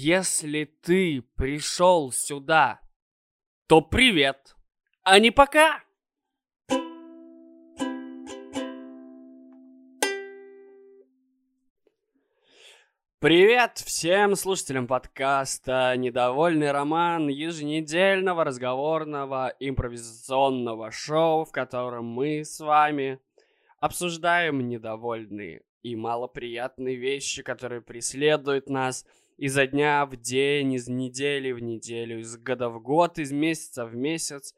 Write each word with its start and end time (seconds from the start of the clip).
Если 0.00 0.62
ты 0.80 1.22
пришел 1.34 2.12
сюда, 2.12 2.80
то 3.66 3.80
привет, 3.80 4.54
а 5.02 5.18
не 5.18 5.32
пока. 5.32 5.82
Привет 13.18 13.78
всем 13.78 14.36
слушателям 14.36 14.86
подкаста 14.86 15.96
«Недовольный 15.96 16.70
роман» 16.70 17.26
еженедельного 17.26 18.44
разговорного 18.44 19.52
импровизационного 19.58 20.92
шоу, 20.92 21.44
в 21.44 21.50
котором 21.50 22.04
мы 22.04 22.44
с 22.44 22.60
вами 22.60 23.18
обсуждаем 23.80 24.68
недовольные 24.68 25.62
и 25.82 25.96
малоприятные 25.96 26.94
вещи, 26.94 27.42
которые 27.42 27.80
преследуют 27.80 28.68
нас 28.68 29.04
изо 29.38 29.66
дня 29.66 30.04
в 30.04 30.16
день, 30.16 30.74
из 30.74 30.88
недели 30.88 31.52
в 31.52 31.60
неделю, 31.60 32.20
из 32.20 32.36
года 32.36 32.68
в 32.68 32.82
год, 32.82 33.18
из 33.18 33.32
месяца 33.32 33.86
в 33.86 33.94
месяц. 33.94 34.54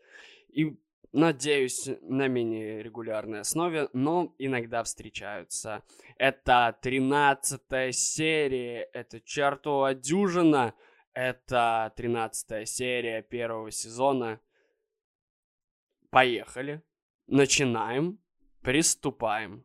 И 0.48 0.76
надеюсь, 1.12 1.88
на 2.00 2.28
менее 2.28 2.82
регулярной 2.82 3.40
основе, 3.40 3.88
но 3.92 4.34
иногда 4.38 4.82
встречаются. 4.82 5.84
Это 6.16 6.76
тринадцатая 6.80 7.92
серия, 7.92 8.88
это 8.94 9.20
чертова 9.20 9.94
дюжина, 9.94 10.74
это 11.12 11.92
тринадцатая 11.94 12.64
серия 12.64 13.22
первого 13.22 13.70
сезона. 13.70 14.40
Поехали, 16.08 16.82
начинаем, 17.26 18.18
приступаем. 18.62 19.64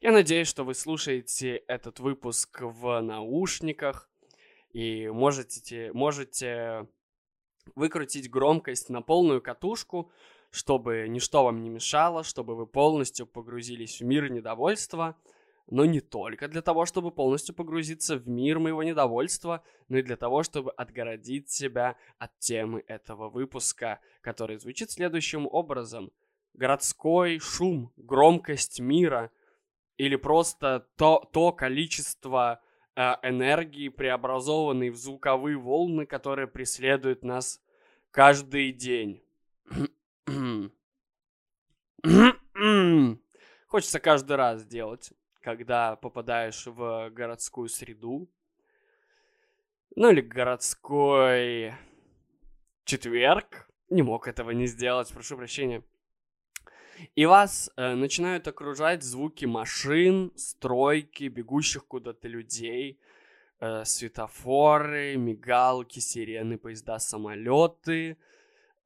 Я 0.00 0.12
надеюсь, 0.12 0.46
что 0.46 0.62
вы 0.62 0.74
слушаете 0.74 1.56
этот 1.56 1.98
выпуск 1.98 2.60
в 2.60 3.00
наушниках 3.00 4.08
и 4.70 5.08
можете, 5.08 5.92
можете 5.92 6.88
выкрутить 7.74 8.30
громкость 8.30 8.88
на 8.90 9.02
полную 9.02 9.42
катушку, 9.42 10.10
чтобы 10.50 11.06
ничто 11.08 11.44
вам 11.44 11.62
не 11.62 11.68
мешало, 11.68 12.24
чтобы 12.24 12.54
вы 12.54 12.66
полностью 12.66 13.26
погрузились 13.26 14.00
в 14.00 14.04
мир 14.04 14.30
недовольства, 14.30 15.16
но 15.70 15.84
не 15.84 16.00
только 16.00 16.48
для 16.48 16.62
того, 16.62 16.86
чтобы 16.86 17.10
полностью 17.10 17.54
погрузиться 17.54 18.16
в 18.16 18.26
мир 18.26 18.58
моего 18.58 18.82
недовольства, 18.82 19.62
но 19.88 19.98
и 19.98 20.02
для 20.02 20.16
того, 20.16 20.42
чтобы 20.42 20.70
отгородить 20.72 21.50
себя 21.50 21.96
от 22.18 22.38
темы 22.38 22.84
этого 22.86 23.28
выпуска, 23.28 24.00
который 24.22 24.58
звучит 24.58 24.90
следующим 24.90 25.46
образом. 25.50 26.10
Городской 26.54 27.38
шум, 27.38 27.92
громкость 27.96 28.80
мира 28.80 29.30
или 29.98 30.16
просто 30.16 30.88
то, 30.96 31.28
то 31.32 31.52
количество 31.52 32.62
энергии, 33.22 33.88
преобразованной 33.88 34.90
в 34.90 34.96
звуковые 34.96 35.56
волны, 35.56 36.04
которые 36.04 36.48
преследуют 36.48 37.22
нас 37.22 37.62
каждый 38.10 38.72
день. 38.72 39.22
Хочется 43.66 44.00
каждый 44.00 44.36
раз 44.36 44.64
делать, 44.66 45.12
когда 45.40 45.96
попадаешь 45.96 46.66
в 46.66 47.10
городскую 47.10 47.68
среду. 47.68 48.28
Ну 49.94 50.10
или 50.10 50.20
городской 50.20 51.74
четверг. 52.84 53.70
Не 53.90 54.02
мог 54.02 54.26
этого 54.26 54.50
не 54.50 54.66
сделать, 54.66 55.12
прошу 55.12 55.36
прощения. 55.36 55.82
И 57.14 57.26
вас 57.26 57.70
э, 57.76 57.94
начинают 57.94 58.48
окружать 58.48 59.02
звуки 59.02 59.44
машин, 59.44 60.32
стройки, 60.36 61.24
бегущих 61.24 61.86
куда-то 61.86 62.28
людей, 62.28 62.98
э, 63.60 63.84
светофоры, 63.84 65.16
мигалки, 65.16 66.00
сирены, 66.00 66.58
поезда, 66.58 66.98
самолеты, 66.98 68.16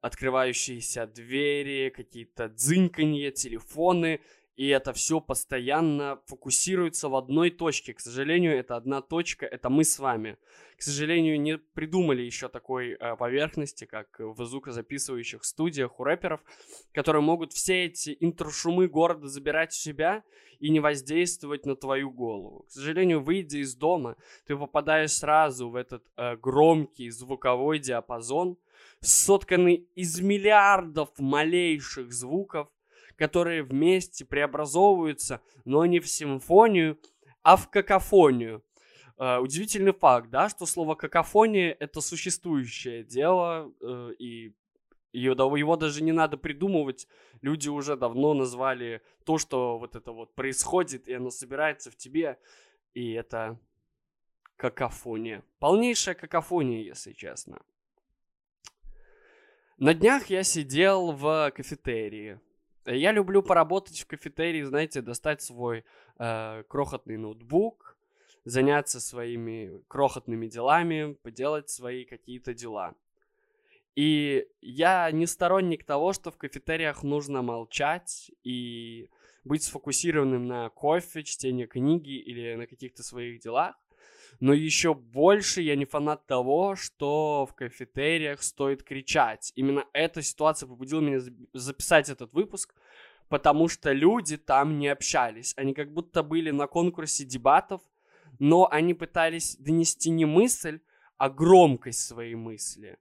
открывающиеся 0.01 1.07
двери, 1.07 1.91
какие-то 1.91 2.49
дзыньканье, 2.49 3.31
телефоны, 3.31 4.21
и 4.57 4.69
это 4.69 4.93
все 4.93 5.21
постоянно 5.21 6.21
фокусируется 6.27 7.09
в 7.09 7.17
одной 7.17 7.51
точке. 7.51 7.95
К 7.95 8.01
сожалению, 8.01 8.57
это 8.59 8.77
одна 8.77 9.01
точка, 9.01 9.47
это 9.47 9.71
мы 9.71 9.85
с 9.85 9.99
вами. 9.99 10.37
К 10.77 10.83
сожалению, 10.83 11.41
не 11.41 11.59
придумали 11.59 12.23
еще 12.23 12.49
такой 12.49 12.93
э, 12.93 13.17
поверхности, 13.17 13.85
как 13.87 14.19
в 14.19 14.45
звукозаписывающих 14.45 15.45
студиях 15.45 15.99
у 16.01 16.05
рэперов, 16.05 16.41
которые 16.93 17.23
могут 17.23 17.53
все 17.53 17.85
эти 17.85 18.17
интрошумы 18.21 18.89
города 18.89 19.29
забирать 19.29 19.73
в 19.73 19.81
себя 19.81 20.23
и 20.59 20.71
не 20.71 20.81
воздействовать 20.81 21.67
на 21.67 21.75
твою 21.75 22.11
голову. 22.11 22.65
К 22.69 22.71
сожалению, 22.73 23.23
выйдя 23.23 23.59
из 23.59 23.75
дома, 23.75 24.17
ты 24.47 24.57
попадаешь 24.57 25.13
сразу 25.13 25.71
в 25.71 25.77
этот 25.77 26.05
э, 26.17 26.37
громкий 26.37 27.11
звуковой 27.11 27.79
диапазон, 27.79 28.59
сотканный 29.01 29.89
из 29.95 30.21
миллиардов 30.21 31.11
малейших 31.19 32.13
звуков, 32.13 32.69
которые 33.17 33.63
вместе 33.63 34.25
преобразовываются, 34.25 35.41
но 35.65 35.87
не 35.87 36.01
в 36.01 36.09
симфонию, 36.09 36.99
а 37.43 37.57
в 37.57 37.71
какофонию. 37.71 38.63
Uh, 39.19 39.39
удивительный 39.41 39.93
факт, 39.93 40.31
да, 40.31 40.49
что 40.49 40.67
слово 40.67 40.95
какофония 40.95 41.77
это 41.79 42.01
существующее 42.01 43.05
дело, 43.05 43.71
uh, 43.81 44.13
и 44.15 44.55
его, 45.13 45.57
его 45.57 45.77
даже 45.77 46.03
не 46.03 46.13
надо 46.13 46.37
придумывать. 46.37 47.07
Люди 47.43 47.69
уже 47.69 47.97
давно 47.97 48.35
назвали 48.35 49.03
то, 49.25 49.39
что 49.39 49.79
вот 49.79 49.95
это 49.95 50.13
вот 50.13 50.35
происходит, 50.35 51.09
и 51.09 51.13
оно 51.13 51.31
собирается 51.31 51.91
в 51.91 51.97
тебе, 51.97 52.39
и 52.95 53.13
это 53.13 53.59
какофония. 54.57 55.45
Полнейшая 55.59 56.15
какофония, 56.15 56.83
если 56.83 57.13
честно. 57.13 57.63
На 59.77 59.95
днях 59.95 60.27
я 60.27 60.45
сидел 60.45 61.13
в 61.13 61.51
кафетерии. 61.55 62.41
Я 62.87 63.13
люблю 63.13 63.43
поработать 63.43 64.01
в 64.01 64.07
кафетерии, 64.07 64.63
знаете, 64.63 65.03
достать 65.03 65.41
свой 65.41 65.85
э, 66.19 66.65
крохотный 66.69 67.17
ноутбук, 67.17 67.97
заняться 68.45 69.01
своими 69.01 69.83
крохотными 69.89 70.49
делами, 70.49 71.15
поделать 71.23 71.71
свои 71.71 72.05
какие-то 72.05 72.55
дела. 72.55 72.95
И 73.95 74.47
я 74.61 75.11
не 75.13 75.27
сторонник 75.27 75.85
того, 75.85 76.13
что 76.13 76.31
в 76.31 76.39
кафетериях 76.39 77.03
нужно 77.03 77.43
молчать 77.43 78.31
и 78.43 79.11
быть 79.45 79.63
сфокусированным 79.63 80.47
на 80.47 80.71
кофе, 80.71 81.23
чтении 81.23 81.67
книги 81.67 82.17
или 82.17 82.55
на 82.55 82.67
каких-то 82.67 83.03
своих 83.03 83.41
делах. 83.41 83.77
Но 84.41 84.53
еще 84.53 84.95
больше 84.95 85.61
я 85.63 85.77
не 85.77 85.85
фанат 85.85 86.27
того, 86.27 86.75
что 86.75 87.47
в 87.47 87.55
кафетериях 87.55 88.43
стоит 88.43 88.83
кричать. 88.83 89.53
Именно 89.55 89.85
эта 89.93 90.23
ситуация 90.23 90.67
побудила 90.67 91.01
меня 91.01 91.21
записать 91.53 92.09
этот 92.09 92.33
выпуск, 92.33 92.75
потому 93.29 93.69
что 93.69 93.93
люди 93.93 94.37
там 94.37 94.79
не 94.79 94.89
общались. 94.89 95.55
Они 95.57 95.75
как 95.75 95.93
будто 95.93 96.23
были 96.23 96.51
на 96.51 96.67
конкурсе 96.67 97.25
дебатов, 97.25 97.81
но 98.39 98.69
они 98.71 98.95
пытались 98.95 99.57
донести 99.57 100.11
не 100.11 100.25
мысль, 100.25 100.81
а 101.19 101.31
громкость 101.31 102.07
своей 102.07 102.35
мысли. 102.35 102.99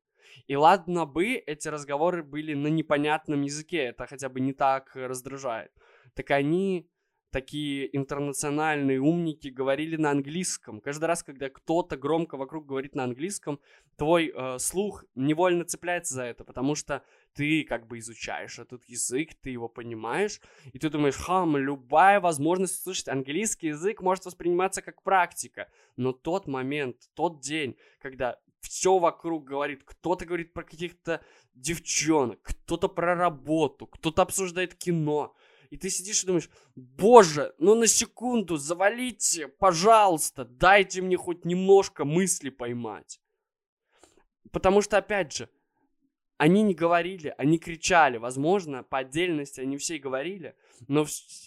И 0.47 0.56
ладно 0.56 1.06
бы 1.06 1.34
эти 1.34 1.68
разговоры 1.68 2.24
были 2.24 2.53
на 2.53 2.68
непонятном 2.68 3.41
языке, 3.41 3.86
это 3.86 4.06
хотя 4.06 4.30
бы 4.30 4.40
не 4.40 4.53
так 4.53 4.96
раздражает. 4.96 5.72
Так 6.14 6.31
они 6.31 6.91
такие 7.31 7.96
интернациональные 7.96 9.00
умники 9.00 9.47
говорили 9.47 9.96
на 9.96 10.12
английском. 10.12 10.81
Каждый 10.81 11.06
раз, 11.06 11.23
когда 11.23 11.50
кто-то 11.50 11.97
громко 11.97 12.38
вокруг 12.38 12.66
говорит 12.66 12.94
на 12.94 13.03
английском, 13.06 13.59
твой 13.97 14.32
э, 14.34 14.59
слух 14.59 15.06
невольно 15.16 15.66
цепляется 15.66 16.14
за 16.14 16.23
это, 16.23 16.44
потому 16.44 16.76
что 16.76 17.03
ты 17.34 17.64
как 17.64 17.88
бы 17.88 18.00
изучаешь 18.00 18.59
этот 18.59 18.84
язык, 18.85 19.34
ты 19.41 19.50
его 19.50 19.70
понимаешь, 19.70 20.41
и 20.73 20.78
ты 20.78 20.90
думаешь, 20.90 21.16
хам, 21.16 21.56
любая 21.58 22.20
возможность 22.20 22.79
услышать 22.79 23.08
английский 23.08 23.67
язык 23.67 24.02
может 24.02 24.26
восприниматься 24.26 24.82
как 24.82 25.02
практика. 25.02 25.70
Но 25.96 26.11
тот 26.11 26.47
момент, 26.47 26.97
тот 27.16 27.40
день, 27.40 27.78
когда 28.00 28.38
все 28.59 29.00
вокруг 29.00 29.46
говорит, 29.46 29.84
кто-то 29.84 30.26
говорит 30.26 30.53
про 30.53 30.64
каких-то 30.64 31.22
девчонок, 31.53 32.41
кто-то 32.44 32.88
про 32.88 33.16
работу, 33.16 33.88
кто-то 33.88 34.22
обсуждает 34.22 34.76
кино, 34.76 35.34
и 35.72 35.78
ты 35.78 35.90
сидишь 35.90 36.23
и 36.23 36.28
думаешь, 36.28 36.50
боже, 36.76 37.56
ну 37.58 37.76
на 37.76 37.88
секунду 37.88 38.58
завалите, 38.58 39.47
пожалуйста, 39.47 40.44
дайте 40.44 41.02
мне 41.02 41.16
хоть 41.16 41.46
немножко 41.46 42.03
мысли 42.03 42.50
поймать. 42.50 43.22
Потому 44.52 44.82
что, 44.82 44.97
опять 44.97 45.34
же, 45.34 45.50
они 46.38 46.62
не 46.62 46.73
говорили, 46.73 47.34
они 47.38 47.58
кричали. 47.58 48.18
Возможно, 48.18 48.84
по 48.84 48.97
отдельности 48.97 49.62
они 49.62 49.78
все 49.78 49.96
и 49.96 50.00
говорили, 50.00 50.56
но 50.90 51.06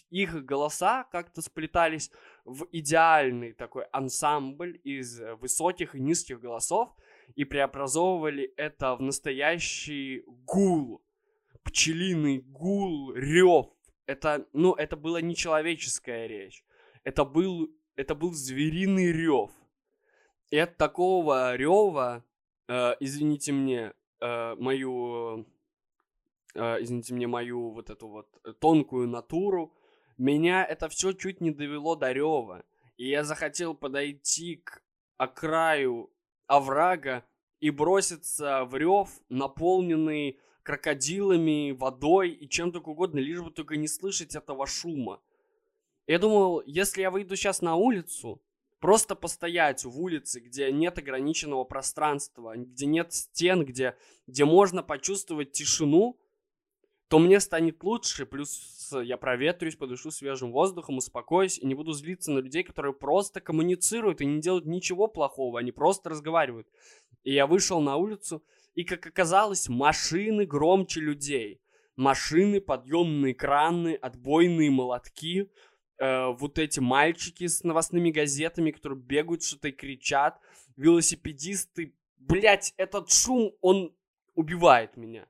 их 0.09 0.43
голоса 0.47 1.05
как-то 1.13 1.43
сплетались 1.43 2.11
в 2.47 2.67
идеальный 2.73 3.53
такой 3.53 3.85
ансамбль 3.93 4.81
из 4.85 5.21
высоких 5.39 5.95
и 5.95 6.01
низких 6.01 6.41
голосов 6.41 6.95
и 7.35 7.45
преобразовывали 7.45 8.55
это 8.57 8.97
в 8.97 9.03
настоящий 9.03 10.23
гул, 10.47 11.05
пчелиный 11.65 12.39
гул, 12.39 13.13
рев, 13.13 13.74
это, 14.07 14.47
ну, 14.53 14.75
это 14.75 14.97
была 14.97 15.21
нечеловеческая 15.21 16.27
речь. 16.27 16.65
Это 17.05 17.25
был, 17.25 17.71
это 17.97 18.15
был 18.15 18.33
звериный 18.33 19.13
рев. 19.13 19.51
И 20.51 20.59
от 20.59 20.77
такого 20.77 21.57
рева, 21.57 22.25
э, 22.69 22.95
извините 23.01 23.53
мне, 23.53 23.93
э, 24.21 24.55
мою, 24.57 25.47
э, 26.55 26.83
извините 26.83 27.15
мне, 27.15 27.27
мою 27.27 27.71
вот 27.71 27.91
эту 27.91 28.09
вот 28.09 28.29
тонкую 28.61 29.09
натуру, 29.09 29.73
меня 30.17 30.65
это 30.65 30.89
все 30.89 31.13
чуть 31.13 31.41
не 31.41 31.51
довело 31.51 31.97
до 31.97 32.13
рева. 32.13 32.65
И 32.97 33.09
я 33.09 33.25
захотел 33.25 33.75
подойти 33.75 34.57
к 34.57 34.83
окраю 35.17 36.11
оврага 36.47 37.25
и 37.61 37.71
броситься 37.71 38.65
в 38.65 38.77
рев, 38.77 39.09
наполненный 39.29 40.39
крокодилами, 40.65 41.71
водой 41.71 42.31
и 42.31 42.49
чем 42.49 42.73
только 42.73 42.89
угодно, 42.89 43.21
лишь 43.21 43.41
бы 43.41 43.51
только 43.51 43.77
не 43.77 43.87
слышать 43.87 44.35
этого 44.35 44.67
шума. 44.67 45.21
Я 46.07 46.19
думал, 46.19 46.63
если 46.67 47.03
я 47.03 47.11
выйду 47.11 47.37
сейчас 47.37 47.63
на 47.63 47.77
улицу, 47.77 48.43
просто 48.81 49.15
постоять 49.15 49.85
в 49.85 50.01
улице, 50.01 50.41
где 50.41 50.73
нет 50.73 50.99
ограниченного 50.99 51.65
пространства, 51.65 52.55
где 52.57 52.87
нет 52.87 53.13
стен, 53.13 53.65
где, 53.65 53.97
где 54.27 54.45
можно 54.45 54.83
почувствовать 54.83 55.53
тишину, 55.53 56.19
то 57.09 57.19
мне 57.19 57.41
станет 57.41 57.83
лучше, 57.83 58.27
плюс 58.27 58.93
я 58.93 59.17
проветрюсь, 59.17 59.77
подышу 59.77 60.11
свежим 60.11 60.51
воздухом, 60.51 60.99
успокоюсь 60.99 61.59
и 61.59 61.67
не 61.67 61.75
буду 61.75 61.93
злиться 61.93 62.33
на 62.33 62.41
людей, 62.41 62.63
которые 62.63 62.93
просто 62.93 63.41
коммуницируют 63.41 64.21
и 64.21 64.27
не 64.27 64.41
делают 64.41 64.67
ничего 64.67 65.09
плохого, 65.09 65.61
они 65.61 65.73
просто 65.73 66.11
разговаривают. 66.11 66.67
И 67.23 67.33
я 67.33 67.47
вышел 67.47 67.81
на 67.81 67.97
улицу, 67.97 68.43
и, 68.75 68.85
как 68.85 69.07
оказалось, 69.07 69.69
машины 69.69 70.47
громче 70.47 71.01
людей. 71.01 71.61
Машины, 71.97 72.61
подъемные 72.61 73.35
краны, 73.35 73.95
отбойные 73.95 74.71
молотки, 74.71 75.51
э, 75.99 76.27
вот 76.39 76.59
эти 76.59 76.81
мальчики 76.81 77.47
с 77.47 77.63
новостными 77.63 78.11
газетами, 78.11 78.73
которые 78.73 78.99
бегают, 78.99 79.45
что-то 79.45 79.69
и 79.69 79.73
кричат, 79.73 80.41
велосипедисты. 80.77 81.95
Блять, 82.19 82.75
этот 82.77 83.13
шум, 83.13 83.53
он 83.61 83.95
убивает 84.35 84.97
меня. 84.97 85.29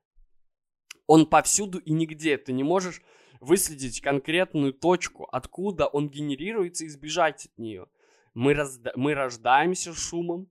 Он 1.06 1.26
повсюду 1.26 1.78
и 1.78 1.92
нигде. 1.92 2.38
Ты 2.38 2.52
не 2.52 2.62
можешь 2.62 3.02
выследить 3.40 4.00
конкретную 4.00 4.72
точку, 4.72 5.28
откуда 5.30 5.86
он 5.86 6.08
генерируется 6.08 6.84
и 6.84 6.86
избежать 6.86 7.44
от 7.44 7.58
нее. 7.58 7.86
Мы, 8.32 8.54
разда- 8.54 8.92
мы 8.96 9.12
рождаемся 9.12 9.92
шумом, 9.92 10.48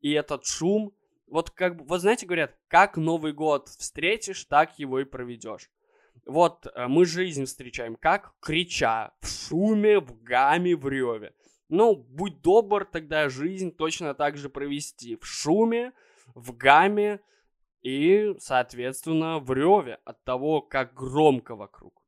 и 0.00 0.12
этот 0.12 0.46
шум, 0.46 0.92
вот 1.26 1.50
как 1.50 1.76
бы, 1.76 1.84
вот 1.84 2.00
знаете, 2.00 2.26
говорят, 2.26 2.56
как 2.68 2.96
Новый 2.96 3.32
год 3.32 3.68
встретишь, 3.68 4.44
так 4.44 4.78
его 4.78 5.00
и 5.00 5.04
проведешь. 5.04 5.70
Вот 6.24 6.66
э, 6.66 6.86
мы 6.86 7.04
жизнь 7.04 7.44
встречаем, 7.44 7.96
как 7.96 8.34
крича, 8.40 9.12
в 9.20 9.28
шуме, 9.28 10.00
в 10.00 10.22
гаме, 10.22 10.76
в 10.76 10.88
реве. 10.88 11.34
Ну, 11.68 11.96
будь 11.96 12.42
добр, 12.42 12.84
тогда 12.84 13.28
жизнь 13.28 13.72
точно 13.72 14.14
так 14.14 14.36
же 14.36 14.48
провести. 14.48 15.16
В 15.16 15.26
шуме, 15.26 15.92
в 16.34 16.56
гаме 16.56 17.20
и, 17.82 18.34
соответственно, 18.38 19.38
в 19.38 19.52
реве 19.52 19.98
от 20.04 20.22
того, 20.24 20.62
как 20.62 20.94
громко 20.94 21.56
вокруг. 21.56 22.02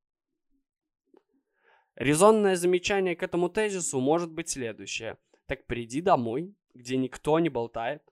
Резонное 1.97 2.55
замечание 2.55 3.17
к 3.17 3.25
этому 3.25 3.49
тезису 3.49 3.99
может 4.01 4.31
быть 4.31 4.49
следующее. 4.49 5.19
Так 5.47 5.67
приди 5.67 6.01
домой, 6.01 6.55
где 6.75 6.97
никто 6.97 7.41
не 7.41 7.49
болтает, 7.49 8.03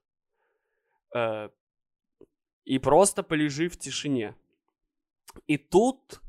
э, 1.14 1.48
и 2.64 2.78
просто 2.78 3.22
полежи 3.22 3.68
в 3.68 3.78
тишине. 3.78 4.34
И 5.46 5.56
тут 5.56 6.20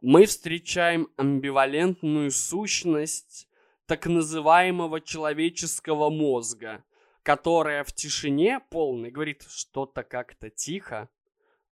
мы 0.00 0.26
встречаем 0.26 1.08
амбивалентную 1.16 2.30
сущность 2.30 3.48
так 3.86 4.06
называемого 4.06 5.00
человеческого 5.00 6.10
мозга, 6.10 6.84
которая 7.22 7.84
в 7.84 7.92
тишине 7.92 8.60
полной 8.60 9.10
говорит 9.10 9.42
что-то 9.48 10.04
как-то 10.04 10.48
тихо, 10.48 11.08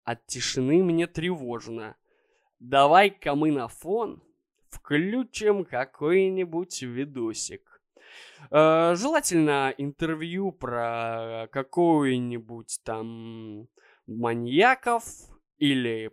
от 0.03 0.25
тишины 0.25 0.83
мне 0.83 1.05
тревожно. 1.05 1.95
Давай-ка 2.59 3.35
мы 3.35 3.51
на 3.51 3.67
фон 3.67 4.23
включим 4.69 5.63
какой-нибудь 5.63 6.81
видосик. 6.81 7.76
Э, 8.51 8.95
желательно 8.95 9.73
интервью 9.77 10.51
про 10.51 11.47
какой-нибудь 11.51 12.79
там 12.83 13.67
маньяков 14.05 15.03
или, 15.57 16.11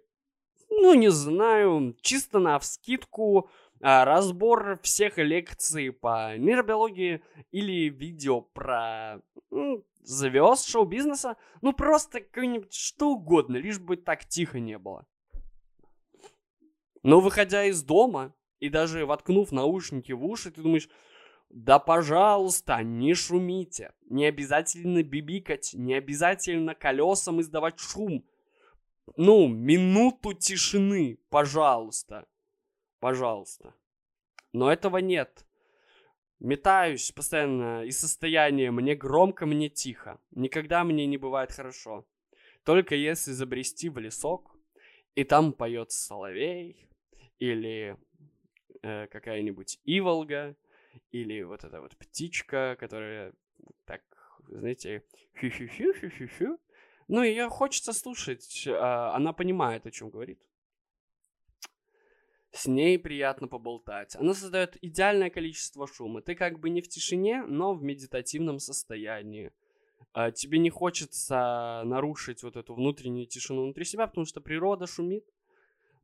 ну 0.70 0.94
не 0.94 1.10
знаю, 1.10 1.96
чисто 2.00 2.38
на 2.38 2.58
вскидку 2.58 3.50
а, 3.80 4.04
разбор 4.04 4.80
всех 4.82 5.18
лекций 5.18 5.92
по 5.92 6.36
нейробиологии 6.38 7.22
или 7.50 7.90
видео 7.90 8.40
про 8.40 9.20
ну, 9.50 9.84
звезд 10.02 10.66
шоу-бизнеса, 10.68 11.36
ну 11.60 11.72
просто 11.72 12.20
какое-нибудь 12.20 12.72
что 12.72 13.10
угодно, 13.10 13.56
лишь 13.56 13.78
бы 13.78 13.96
так 13.96 14.24
тихо 14.24 14.58
не 14.58 14.78
было. 14.78 15.06
Но 17.02 17.20
выходя 17.20 17.64
из 17.64 17.82
дома 17.82 18.34
и 18.58 18.70
даже 18.70 19.04
воткнув 19.04 19.52
наушники 19.52 20.12
в 20.12 20.24
уши, 20.24 20.50
ты 20.50 20.62
думаешь, 20.62 20.88
да 21.54 21.78
пожалуйста, 21.78 22.82
не 22.82 23.14
шумите. 23.14 23.92
Не 24.10 24.26
обязательно 24.26 25.04
бибикать, 25.04 25.70
не 25.72 25.94
обязательно 25.94 26.74
колесам 26.74 27.40
издавать 27.40 27.78
шум. 27.78 28.24
Ну, 29.16 29.46
минуту 29.46 30.32
тишины, 30.32 31.16
пожалуйста. 31.30 32.26
Пожалуйста. 32.98 33.72
Но 34.52 34.72
этого 34.72 34.98
нет. 34.98 35.46
Метаюсь 36.40 37.12
постоянно 37.12 37.84
из 37.84 38.00
состояния 38.00 38.72
мне 38.72 38.96
громко, 38.96 39.46
мне 39.46 39.68
тихо. 39.68 40.20
Никогда 40.32 40.82
мне 40.82 41.06
не 41.06 41.18
бывает 41.18 41.52
хорошо. 41.52 42.04
Только 42.64 42.96
если 42.96 43.30
забрести 43.30 43.88
в 43.90 43.98
лесок, 43.98 44.56
и 45.14 45.22
там 45.22 45.52
поет 45.52 45.92
соловей, 45.92 46.88
или 47.38 47.96
э, 48.82 49.06
какая-нибудь 49.06 49.78
иволга, 49.84 50.56
или 51.10 51.42
вот 51.42 51.64
эта 51.64 51.80
вот 51.80 51.96
птичка, 51.96 52.76
которая 52.78 53.32
так, 53.84 54.02
знаете, 54.48 55.04
хю-хю-хю-хю-хю-хю. 55.40 56.58
Ну, 57.08 57.22
ее 57.22 57.48
хочется 57.48 57.92
слушать, 57.92 58.66
а 58.66 59.14
она 59.14 59.32
понимает, 59.32 59.86
о 59.86 59.90
чем 59.90 60.10
говорит. 60.10 60.40
С 62.52 62.66
ней 62.66 62.98
приятно 62.98 63.48
поболтать. 63.48 64.14
Она 64.16 64.32
создает 64.32 64.78
идеальное 64.80 65.28
количество 65.28 65.86
шума. 65.86 66.22
Ты 66.22 66.34
как 66.34 66.60
бы 66.60 66.70
не 66.70 66.82
в 66.82 66.88
тишине, 66.88 67.42
но 67.42 67.74
в 67.74 67.82
медитативном 67.82 68.60
состоянии. 68.60 69.52
А 70.12 70.30
тебе 70.30 70.58
не 70.58 70.70
хочется 70.70 71.82
нарушить 71.84 72.44
вот 72.44 72.56
эту 72.56 72.74
внутреннюю 72.74 73.26
тишину 73.26 73.64
внутри 73.64 73.84
себя, 73.84 74.06
потому 74.06 74.24
что 74.24 74.40
природа 74.40 74.86
шумит 74.86 75.28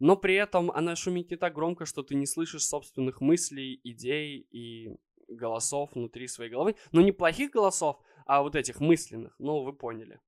но 0.01 0.17
при 0.17 0.35
этом 0.35 0.71
она 0.71 0.97
шумит 0.97 1.31
не 1.31 1.37
так 1.37 1.55
громко, 1.55 1.85
что 1.85 2.03
ты 2.03 2.15
не 2.15 2.27
слышишь 2.27 2.65
собственных 2.65 3.21
мыслей, 3.21 3.81
идей 3.85 4.47
и 4.51 4.97
голосов 5.29 5.91
внутри 5.95 6.27
своей 6.27 6.51
головы. 6.51 6.75
Ну, 6.91 7.03
не 7.03 7.13
плохих 7.13 7.51
голосов, 7.51 8.01
а 8.27 8.43
вот 8.43 8.57
этих 8.57 8.81
мысленных. 8.81 9.35
Ну, 9.39 9.63
вы 9.63 9.73
поняли. 9.73 10.19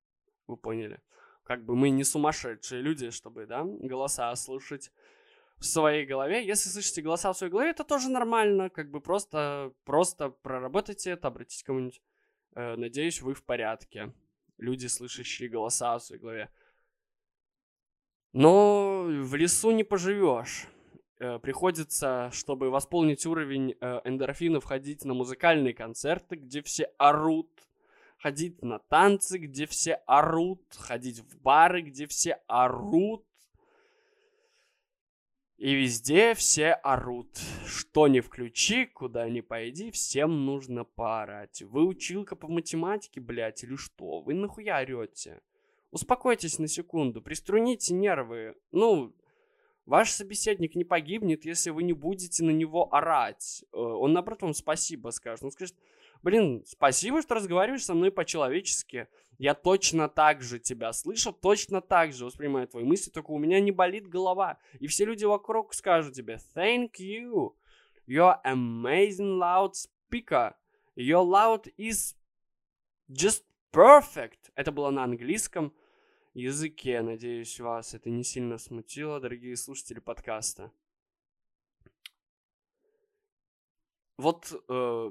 Вы 0.47 0.57
поняли. 0.57 1.00
Как 1.43 1.64
бы 1.64 1.75
мы 1.75 1.91
не 1.91 2.05
сумасшедшие 2.05 2.83
люди, 2.83 3.11
чтобы, 3.11 3.47
да, 3.47 3.64
голоса 3.64 4.35
слушать 4.37 4.93
в 5.57 5.64
своей 5.64 6.05
голове. 6.05 6.47
Если 6.47 6.69
слышите 6.69 7.02
голоса 7.02 7.33
в 7.33 7.37
своей 7.37 7.50
голове, 7.50 7.71
это 7.71 7.83
тоже 7.83 8.11
нормально. 8.11 8.69
Как 8.69 8.91
бы 8.91 9.00
просто, 9.00 9.73
просто 9.85 10.29
проработайте 10.29 11.11
это, 11.11 11.29
обратитесь 11.29 11.62
к 11.62 11.67
кому-нибудь. 11.67 12.02
Э, 12.55 12.76
надеюсь, 12.76 13.23
вы 13.23 13.35
в 13.35 13.43
порядке. 13.43 14.12
Люди, 14.59 14.87
слышащие 14.87 15.49
голоса 15.49 15.99
в 15.99 16.02
своей 16.02 16.21
голове. 16.21 16.50
Но 18.33 19.05
в 19.05 19.35
лесу 19.35 19.73
не 19.73 19.85
поживешь. 19.85 20.67
Э, 21.19 21.39
приходится, 21.39 22.31
чтобы 22.33 22.71
восполнить 22.71 23.27
уровень 23.27 23.77
э, 23.81 24.01
эндорфинов, 24.05 24.65
ходить 24.65 25.05
на 25.05 25.15
музыкальные 25.15 25.75
концерты, 25.75 26.37
где 26.37 26.62
все 26.62 26.85
орут, 26.99 27.51
ходить 28.19 28.62
на 28.62 28.79
танцы, 28.79 29.39
где 29.39 29.67
все 29.67 29.95
орут, 30.07 30.62
ходить 30.75 31.21
в 31.21 31.39
бары, 31.41 31.83
где 31.83 32.07
все 32.07 32.41
орут. 32.47 33.25
И 35.59 35.75
везде 35.75 36.35
все 36.35 36.73
орут. 36.73 37.39
Что 37.67 38.09
не 38.09 38.21
включи, 38.21 38.87
куда 38.87 39.29
не 39.29 39.43
пойди, 39.43 39.93
всем 39.93 40.45
нужно 40.45 40.85
поорать. 40.85 41.62
Вы 41.62 41.87
училка 41.87 42.35
по 42.35 42.49
математике, 42.49 43.21
блядь, 43.21 43.62
или 43.62 43.77
что? 43.77 44.23
Вы 44.23 44.35
нахуя 44.35 44.79
орете? 44.79 45.41
Успокойтесь 45.93 46.59
на 46.59 46.69
секунду, 46.69 47.21
приструните 47.21 47.93
нервы. 47.93 48.57
Ну, 48.71 49.15
ваш 49.85 50.11
собеседник 50.11 50.75
не 50.75 50.85
погибнет, 50.85 51.45
если 51.45 51.69
вы 51.69 51.83
не 51.83 51.93
будете 51.93 52.43
на 52.43 52.51
него 52.51 52.93
орать. 52.95 53.63
Э, 53.75 53.77
он, 53.77 54.15
наоборот, 54.15 54.41
вам 54.41 54.55
спасибо 54.55 55.11
скажет. 55.11 55.45
Он 55.45 55.51
скажет, 55.51 55.77
блин, 56.23 56.65
спасибо, 56.67 57.21
что 57.21 57.35
разговариваешь 57.35 57.85
со 57.85 57.93
мной 57.93 58.11
по-человечески. 58.11 59.07
Я 59.37 59.53
точно 59.53 60.09
так 60.09 60.41
же 60.41 60.59
тебя 60.59 60.95
слышу, 60.95 61.31
точно 61.31 61.83
так 61.83 62.15
же 62.15 62.25
воспринимаю 62.25 62.69
твои 62.69 62.85
мысли, 62.85 63.11
только 63.11 63.31
у 63.31 63.39
меня 63.39 63.61
не 63.61 63.71
болит 63.71 64.09
голова. 64.09 64.59
И 64.81 64.87
все 64.87 65.05
люди 65.05 65.27
вокруг 65.27 65.75
скажут 65.75 66.15
тебе, 66.15 66.39
thank 66.55 66.93
you, 67.01 67.53
you're 68.09 68.41
amazing 68.47 69.39
loud 69.39 69.73
speaker. 69.75 70.55
Your 70.97 71.23
loud 71.23 71.71
is 71.77 72.15
just 73.11 73.45
perfect. 73.73 74.51
Это 74.55 74.73
было 74.73 74.89
на 74.89 75.05
английском 75.05 75.75
языке. 76.35 77.03
Надеюсь, 77.03 77.61
вас 77.61 77.95
это 77.95 78.11
не 78.11 78.25
сильно 78.25 78.59
смутило, 78.59 79.21
дорогие 79.21 79.57
слушатели 79.57 80.01
подкаста. 80.01 80.73
Вот, 84.17 84.53
э, 84.69 85.11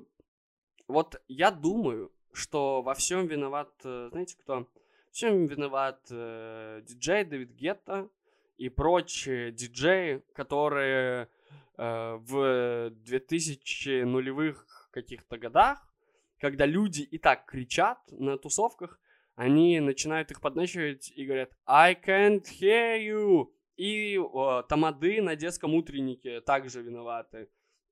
вот 0.88 1.22
я 1.28 1.51
думаю, 1.51 2.12
что 2.34 2.82
во 2.82 2.94
всем 2.94 3.28
виноват, 3.28 3.70
э, 3.84 4.10
знаете 4.12 4.38
кто? 4.38 4.68
В 5.12 5.13
чем 5.13 5.48
виноват 5.48 6.08
э, 6.10 6.82
диджей 6.86 7.25
Дэвид 7.25 7.51
Гетта 7.51 8.10
и 8.58 8.70
прочие 8.70 9.51
диджеи, 9.51 10.24
которые 10.34 11.28
э, 11.78 12.16
в 12.16 12.90
2000 12.92 14.04
нулевых 14.04 14.90
каких-то 14.92 15.38
годах, 15.38 15.86
когда 16.40 16.66
люди 16.66 17.01
и 17.01 17.18
так 17.18 17.46
кричат 17.46 18.00
на 18.12 18.38
тусовках, 18.38 19.00
они 19.42 19.80
начинают 19.80 20.30
их 20.30 20.40
подначивать 20.40 21.12
и 21.16 21.26
говорят 21.26 21.50
«I 21.66 21.96
can't 21.96 22.44
hear 22.44 23.04
you!» 23.04 23.48
И 23.76 24.20
о, 24.20 24.62
тамады 24.62 25.20
на 25.20 25.36
детском 25.36 25.74
утреннике 25.74 26.42
также 26.42 26.84
виноваты. 26.84 27.50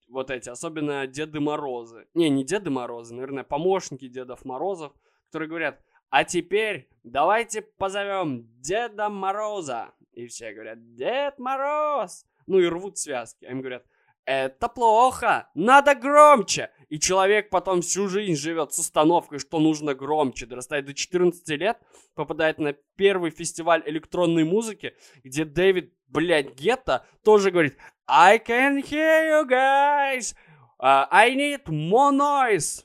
Вот 0.08 0.30
эти, 0.30 0.48
особенно 0.50 1.08
Деды 1.08 1.40
Морозы. 1.40 2.08
Не, 2.14 2.30
не 2.30 2.46
Деды 2.46 2.70
Морозы, 2.70 3.16
наверное, 3.16 3.44
помощники 3.44 4.08
Дедов 4.08 4.46
Морозов, 4.46 4.94
которые 5.26 5.50
говорят 5.50 5.82
«А 6.12 6.24
теперь 6.24 6.88
давайте 7.02 7.64
позовем 7.64 8.48
Деда 8.62 9.10
Мороза!» 9.10 9.96
И 10.12 10.28
все 10.28 10.54
говорят 10.54 10.94
«Дед 10.94 11.40
Мороз!» 11.40 12.28
Ну 12.46 12.60
и 12.60 12.68
рвут 12.68 13.00
связки. 13.00 13.46
А 13.46 13.52
им 13.52 13.62
говорят 13.62 13.88
«Это 14.26 14.68
плохо! 14.70 15.50
Надо 15.54 15.96
громче!» 15.96 16.70
И 16.90 17.00
человек 17.00 17.50
потом 17.50 17.82
всю 17.82 18.08
жизнь 18.08 18.36
живет 18.36 18.74
с 18.74 18.80
установкой, 18.80 19.40
что 19.40 19.60
нужно 19.60 19.94
громче, 19.94 20.48
дорастает 20.48 20.86
до 20.86 20.94
14 20.94 21.48
лет, 21.50 21.78
попадает 22.16 22.58
на 22.58 22.74
первый 22.96 23.30
фестиваль 23.30 23.84
электронной 23.86 24.44
музыки, 24.44 24.96
где 25.24 25.46
Дэвид, 25.46 25.94
блядь, 26.08 26.56
Гетто 26.56 27.06
тоже 27.24 27.52
говорит 27.52 27.78
I 28.08 28.40
can 28.40 28.84
hear 28.84 29.30
you 29.30 29.48
guys! 29.48 30.36
Uh, 30.80 31.08
I 31.12 31.36
need 31.36 31.66
more 31.66 32.12
noise! 32.12 32.84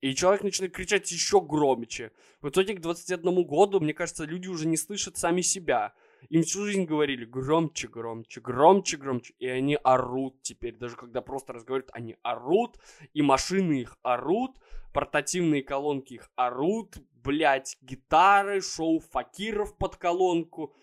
И 0.00 0.14
человек 0.14 0.42
начинает 0.42 0.72
кричать 0.72 1.10
еще 1.10 1.40
громче. 1.40 2.12
В 2.40 2.48
итоге 2.48 2.74
к 2.74 2.80
21 2.80 3.44
году, 3.44 3.80
мне 3.80 3.92
кажется, 3.92 4.24
люди 4.24 4.46
уже 4.48 4.66
не 4.66 4.76
слышат 4.76 5.16
сами 5.16 5.40
себя. 5.40 5.92
Им 6.28 6.42
всю 6.42 6.64
жизнь 6.64 6.84
говорили 6.84 7.24
громче, 7.24 7.88
громче, 7.88 8.40
громче, 8.40 8.96
громче. 8.96 9.34
И 9.38 9.46
они 9.46 9.76
орут 9.76 10.42
теперь. 10.42 10.76
Даже 10.76 10.96
когда 10.96 11.22
просто 11.22 11.52
разговаривают, 11.52 11.90
они 11.94 12.16
орут. 12.22 12.78
И 13.14 13.22
машины 13.22 13.80
их 13.80 13.96
орут. 14.02 14.58
Портативные 14.92 15.62
колонки 15.62 16.14
их 16.14 16.30
орут. 16.36 16.96
Блять, 17.12 17.76
гитары, 17.80 18.60
шоу 18.60 19.00
факиров 19.00 19.76
под 19.76 19.96
колонку. 19.96 20.74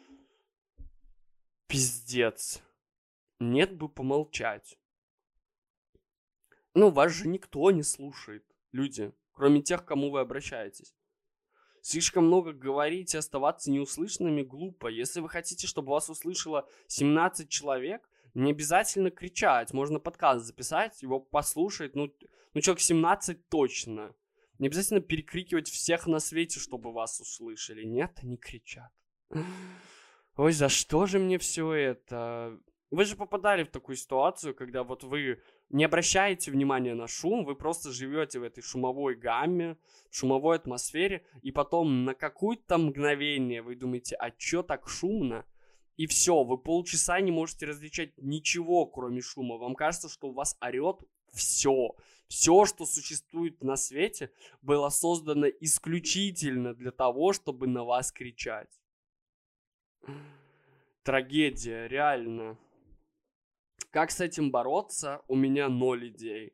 Пиздец. 1.68 2.62
Нет 3.40 3.76
бы 3.76 3.90
помолчать. 3.90 4.78
Ну, 6.76 6.90
вас 6.92 7.14
же 7.14 7.28
никто 7.28 7.72
не 7.72 7.84
слушает, 7.84 8.46
люди, 8.74 9.14
кроме 9.32 9.62
тех, 9.62 9.86
к 9.86 9.88
кому 9.88 10.12
вы 10.12 10.20
обращаетесь. 10.20 10.94
Слишком 11.88 12.26
много 12.26 12.52
говорить 12.52 13.14
и 13.14 13.18
оставаться 13.18 13.70
неуслышанными 13.70 14.42
глупо. 14.42 14.88
Если 14.88 15.20
вы 15.20 15.30
хотите, 15.30 15.68
чтобы 15.68 15.92
вас 15.92 16.10
услышало 16.10 16.68
17 16.88 17.48
человек, 17.48 18.10
не 18.34 18.50
обязательно 18.50 19.12
кричать. 19.12 19.72
Можно 19.72 20.00
подкаст 20.00 20.48
записать, 20.48 21.04
его 21.04 21.20
послушать. 21.20 21.96
Ну, 21.96 22.12
ну 22.56 22.62
человек 22.62 22.82
17 22.82 23.50
точно. 23.50 24.16
Не 24.58 24.66
обязательно 24.66 25.00
перекрикивать 25.00 25.70
всех 25.70 26.08
на 26.08 26.18
свете, 26.18 26.60
чтобы 26.60 26.92
вас 26.92 27.20
услышали. 27.20 27.84
Нет, 27.84 28.18
они 28.24 28.38
кричат. 28.38 28.92
Ой, 30.38 30.54
за 30.54 30.70
что 30.70 31.06
же 31.06 31.20
мне 31.20 31.38
все 31.38 31.72
это? 31.72 32.60
Вы 32.90 33.06
же 33.06 33.16
попадали 33.16 33.64
в 33.64 33.70
такую 33.70 33.96
ситуацию, 33.96 34.56
когда 34.56 34.84
вот 34.84 35.04
вы 35.04 35.40
не 35.70 35.84
обращаете 35.84 36.52
внимания 36.52 36.94
на 36.94 37.08
шум, 37.08 37.44
вы 37.46 37.56
просто 37.56 37.92
живете 37.92 38.40
в 38.40 38.44
этой 38.44 38.62
шумовой 38.62 39.16
гамме, 39.16 39.78
шумовой 40.12 40.58
атмосфере, 40.58 41.26
и 41.42 41.52
потом 41.52 42.06
на 42.06 42.14
какое-то 42.14 42.78
мгновение 42.78 43.62
вы 43.62 43.76
думаете, 43.76 44.16
а 44.16 44.32
чё 44.32 44.64
так 44.64 44.88
шумно? 44.88 45.46
И 45.98 46.08
все, 46.08 46.44
вы 46.44 46.58
полчаса 46.58 47.20
не 47.22 47.32
можете 47.32 47.66
различать 47.66 48.18
ничего, 48.18 48.86
кроме 48.86 49.22
шума. 49.22 49.58
Вам 49.58 49.76
кажется, 49.76 50.10
что 50.10 50.28
у 50.28 50.34
вас 50.34 50.58
орет 50.60 50.98
все. 51.32 51.96
Все, 52.28 52.66
что 52.66 52.86
существует 52.86 53.64
на 53.64 53.76
свете, 53.76 54.32
было 54.62 54.90
создано 54.90 55.48
исключительно 55.48 56.74
для 56.74 56.92
того, 56.92 57.34
чтобы 57.34 57.68
на 57.68 57.84
вас 57.84 58.12
кричать. 58.12 58.70
Трагедия, 61.04 61.88
реально. 61.88 62.58
Как 63.96 64.12
с 64.12 64.20
этим 64.20 64.52
бороться? 64.52 65.22
У 65.30 65.38
меня 65.38 65.70
ноль 65.70 66.10
идей. 66.10 66.52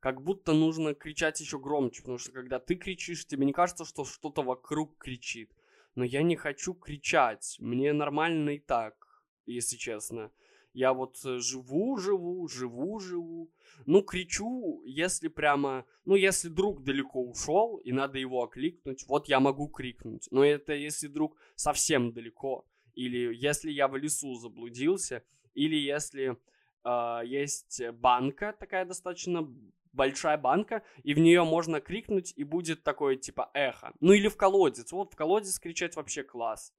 Как 0.00 0.22
будто 0.22 0.54
нужно 0.54 0.94
кричать 0.94 1.38
еще 1.38 1.58
громче, 1.58 2.00
потому 2.00 2.16
что 2.16 2.32
когда 2.32 2.58
ты 2.58 2.76
кричишь, 2.76 3.26
тебе 3.26 3.44
не 3.44 3.52
кажется, 3.52 3.84
что 3.84 4.06
что-то 4.06 4.40
вокруг 4.40 4.96
кричит. 4.96 5.52
Но 5.96 6.02
я 6.02 6.22
не 6.22 6.34
хочу 6.34 6.72
кричать. 6.72 7.58
Мне 7.60 7.92
нормально 7.92 8.54
и 8.54 8.58
так, 8.58 9.22
если 9.44 9.76
честно. 9.76 10.32
Я 10.72 10.94
вот 10.94 11.22
э, 11.26 11.40
живу, 11.40 11.98
живу, 11.98 12.48
живу, 12.48 13.00
живу. 13.00 13.52
Ну, 13.84 14.00
кричу, 14.00 14.82
если 14.86 15.28
прямо... 15.28 15.84
Ну, 16.06 16.14
если 16.14 16.48
друг 16.48 16.84
далеко 16.84 17.22
ушел, 17.22 17.76
и 17.76 17.92
надо 17.92 18.18
его 18.18 18.42
окликнуть, 18.42 19.04
вот 19.08 19.28
я 19.28 19.40
могу 19.40 19.68
крикнуть. 19.68 20.26
Но 20.30 20.42
это 20.42 20.72
если 20.72 21.08
друг 21.08 21.36
совсем 21.54 22.14
далеко. 22.14 22.66
Или 22.94 23.34
если 23.34 23.70
я 23.70 23.88
в 23.88 23.96
лесу 23.98 24.36
заблудился. 24.36 25.22
Или 25.52 25.76
если 25.76 26.38
э, 26.84 27.20
есть 27.24 27.82
банка 27.92 28.54
такая 28.58 28.84
достаточно 28.84 29.48
большая 29.92 30.38
банка, 30.38 30.82
и 31.02 31.14
в 31.14 31.18
нее 31.18 31.44
можно 31.44 31.80
крикнуть, 31.80 32.32
и 32.36 32.44
будет 32.44 32.82
такое 32.82 33.16
типа 33.16 33.50
эхо. 33.54 33.92
Ну 34.00 34.12
или 34.12 34.28
в 34.28 34.36
колодец. 34.36 34.92
Вот 34.92 35.12
в 35.12 35.16
колодец 35.16 35.58
кричать 35.58 35.96
вообще 35.96 36.22
класс. 36.22 36.72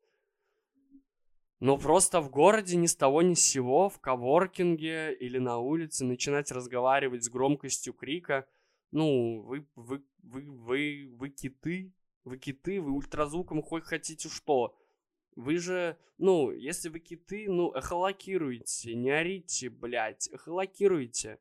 Но 1.60 1.78
просто 1.78 2.22
в 2.22 2.30
городе 2.30 2.78
ни 2.78 2.86
с 2.86 2.96
того 2.96 3.22
ни 3.22 3.34
с 3.34 3.42
сего, 3.42 3.90
в 3.90 4.00
коворкинге 4.00 5.14
или 5.14 5.40
на 5.40 5.58
улице 5.58 6.06
начинать 6.06 6.52
разговаривать 6.52 7.26
с 7.26 7.30
громкостью 7.30 7.94
крика. 7.94 8.48
Ну, 8.92 9.42
вы, 9.42 9.68
вы, 9.76 10.02
вы, 10.24 10.50
вы, 10.50 11.10
вы 11.12 11.30
киты, 11.30 11.94
вы 12.24 12.38
киты, 12.38 12.80
вы 12.82 12.92
ультразвуком 12.92 13.62
хоть 13.62 13.84
хотите 13.84 14.30
что. 14.30 14.79
Вы 15.40 15.58
же, 15.58 15.98
ну, 16.18 16.52
если 16.52 16.90
вы 16.90 17.00
киты, 17.00 17.46
ну, 17.48 17.72
эхолокируйте, 17.74 18.94
не 18.94 19.10
орите, 19.10 19.70
блядь, 19.70 20.28
эхолокируйте. 20.28 21.40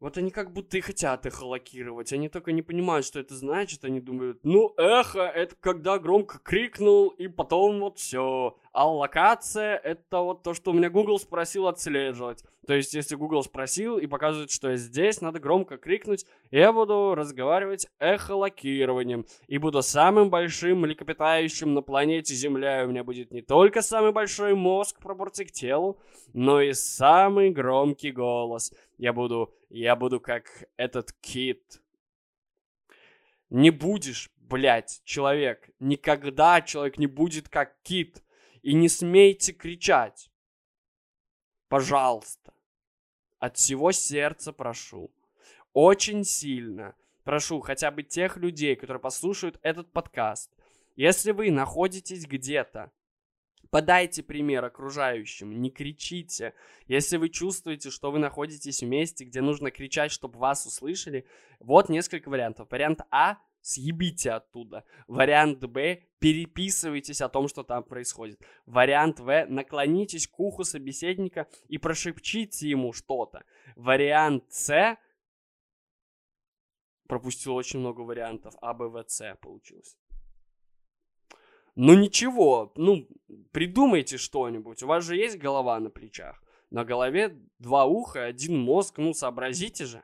Вот 0.00 0.16
они 0.16 0.30
как 0.30 0.50
будто 0.50 0.78
и 0.78 0.80
хотят 0.80 1.26
эхо 1.26 1.44
локировать. 1.44 2.10
Они 2.14 2.30
только 2.30 2.52
не 2.52 2.62
понимают, 2.62 3.04
что 3.04 3.20
это 3.20 3.34
значит. 3.34 3.84
Они 3.84 4.00
думают, 4.00 4.40
ну, 4.44 4.72
эхо, 4.78 5.20
это 5.26 5.56
когда 5.56 5.98
громко 5.98 6.38
крикнул, 6.38 7.08
и 7.08 7.28
потом 7.28 7.80
вот 7.80 7.98
все. 7.98 8.58
А 8.74 8.90
локация, 8.90 9.76
это 9.76 10.18
вот 10.18 10.42
то, 10.42 10.52
что 10.52 10.72
у 10.72 10.74
меня 10.74 10.90
Google 10.90 11.20
спросил 11.20 11.68
отслеживать. 11.68 12.42
То 12.66 12.74
есть, 12.74 12.92
если 12.92 13.14
Google 13.14 13.44
спросил 13.44 13.98
и 13.98 14.08
показывает, 14.08 14.50
что 14.50 14.70
я 14.70 14.76
здесь, 14.76 15.20
надо 15.20 15.38
громко 15.38 15.76
крикнуть, 15.76 16.26
я 16.50 16.72
буду 16.72 17.14
разговаривать 17.14 17.86
эхолокированием. 18.00 19.26
И 19.46 19.58
буду 19.58 19.80
самым 19.80 20.28
большим 20.28 20.80
млекопитающим 20.80 21.72
на 21.72 21.82
планете 21.82 22.34
Земля. 22.34 22.84
у 22.84 22.88
меня 22.88 23.04
будет 23.04 23.30
не 23.30 23.42
только 23.42 23.80
самый 23.80 24.10
большой 24.10 24.56
мозг 24.56 24.98
пропорции 24.98 25.44
к 25.44 25.52
телу, 25.52 26.00
но 26.32 26.60
и 26.60 26.72
самый 26.72 27.50
громкий 27.50 28.10
голос. 28.10 28.72
Я 28.98 29.12
буду, 29.12 29.54
я 29.68 29.94
буду 29.94 30.18
как 30.18 30.46
этот 30.76 31.12
кит. 31.20 31.80
Не 33.50 33.70
будешь, 33.70 34.32
блядь, 34.36 35.00
человек. 35.04 35.70
Никогда 35.78 36.60
человек 36.60 36.98
не 36.98 37.06
будет 37.06 37.48
как 37.48 37.80
кит. 37.84 38.23
И 38.64 38.72
не 38.72 38.88
смейте 38.88 39.52
кричать. 39.52 40.30
Пожалуйста. 41.68 42.54
От 43.38 43.58
всего 43.58 43.92
сердца 43.92 44.54
прошу. 44.54 45.12
Очень 45.74 46.24
сильно 46.24 46.96
прошу 47.24 47.60
хотя 47.60 47.90
бы 47.90 48.02
тех 48.02 48.38
людей, 48.38 48.74
которые 48.74 49.02
послушают 49.02 49.60
этот 49.60 49.92
подкаст. 49.92 50.50
Если 50.96 51.32
вы 51.32 51.50
находитесь 51.50 52.26
где-то 52.26 52.90
Подайте 53.70 54.22
пример 54.22 54.64
окружающим, 54.64 55.60
не 55.60 55.68
кричите. 55.68 56.54
Если 56.86 57.16
вы 57.16 57.28
чувствуете, 57.28 57.90
что 57.90 58.12
вы 58.12 58.20
находитесь 58.20 58.82
в 58.82 58.86
месте, 58.86 59.24
где 59.24 59.40
нужно 59.40 59.72
кричать, 59.72 60.12
чтобы 60.12 60.38
вас 60.38 60.64
услышали, 60.64 61.26
вот 61.58 61.88
несколько 61.88 62.28
вариантов. 62.28 62.70
Вариант 62.70 63.00
А– 63.10 63.38
съебите 63.64 64.30
оттуда. 64.30 64.84
Вариант 65.08 65.64
Б– 65.64 66.02
переписывайтесь 66.18 67.22
о 67.22 67.28
том, 67.28 67.48
что 67.48 67.62
там 67.62 67.82
происходит. 67.82 68.40
Вариант 68.66 69.20
В– 69.20 69.46
наклонитесь 69.48 70.28
к 70.28 70.38
уху 70.38 70.64
собеседника 70.64 71.48
и 71.68 71.78
прошепчите 71.78 72.68
ему 72.68 72.92
что-то. 72.92 73.44
Вариант 73.74 74.44
С 74.50 74.98
пропустил 77.08 77.54
очень 77.54 77.80
много 77.80 78.02
вариантов. 78.02 78.54
А, 78.60 78.74
Б, 78.74 78.88
В, 78.88 79.02
С 79.08 79.34
получилось. 79.40 79.96
Ну 81.74 81.94
ничего, 81.94 82.72
ну 82.76 83.08
придумайте 83.50 84.18
что-нибудь. 84.18 84.82
У 84.82 84.86
вас 84.86 85.04
же 85.04 85.16
есть 85.16 85.38
голова 85.38 85.80
на 85.80 85.90
плечах. 85.90 86.42
На 86.70 86.84
голове 86.84 87.40
два 87.58 87.86
уха, 87.86 88.26
один 88.26 88.58
мозг. 88.58 88.98
Ну 88.98 89.14
сообразите 89.14 89.86
же. 89.86 90.02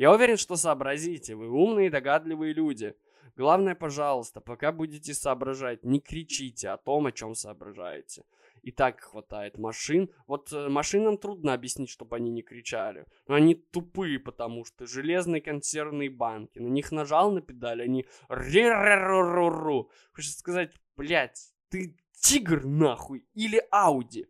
Я 0.00 0.10
уверен, 0.12 0.38
что 0.38 0.56
сообразите. 0.56 1.34
Вы 1.34 1.50
умные, 1.50 1.90
догадливые 1.90 2.54
люди. 2.54 2.94
Главное, 3.36 3.74
пожалуйста, 3.74 4.40
пока 4.40 4.72
будете 4.72 5.12
соображать, 5.12 5.84
не 5.84 6.00
кричите 6.00 6.70
о 6.70 6.78
том, 6.78 7.04
о 7.04 7.12
чем 7.12 7.34
соображаете. 7.34 8.24
И 8.62 8.72
так 8.72 9.02
хватает 9.02 9.58
машин. 9.58 10.10
Вот 10.26 10.54
э, 10.54 10.70
машинам 10.70 11.18
трудно 11.18 11.52
объяснить, 11.52 11.90
чтобы 11.90 12.16
они 12.16 12.30
не 12.30 12.40
кричали. 12.40 13.04
Но 13.28 13.34
они 13.34 13.54
тупые, 13.54 14.18
потому 14.18 14.64
что 14.64 14.86
железные 14.86 15.42
консервные 15.42 16.08
банки. 16.08 16.58
На 16.60 16.68
них 16.68 16.92
нажал 16.92 17.30
на 17.30 17.42
педаль, 17.42 17.82
они 17.82 18.06
ру 18.30 19.90
Хочется 20.14 20.38
сказать, 20.38 20.72
блядь, 20.96 21.52
ты 21.68 21.94
тигр 22.12 22.64
нахуй 22.64 23.26
или 23.34 23.62
Ауди? 23.70 24.28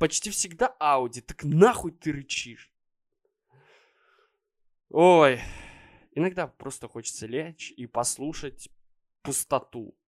Почти 0.00 0.30
всегда 0.30 0.74
Ауди, 0.80 1.20
так 1.20 1.44
нахуй 1.44 1.92
ты 1.92 2.10
рычишь? 2.10 2.73
Ой, 4.96 5.40
иногда 6.12 6.46
просто 6.46 6.86
хочется 6.86 7.26
лечь 7.26 7.72
и 7.76 7.84
послушать 7.88 8.68
пустоту, 9.22 9.98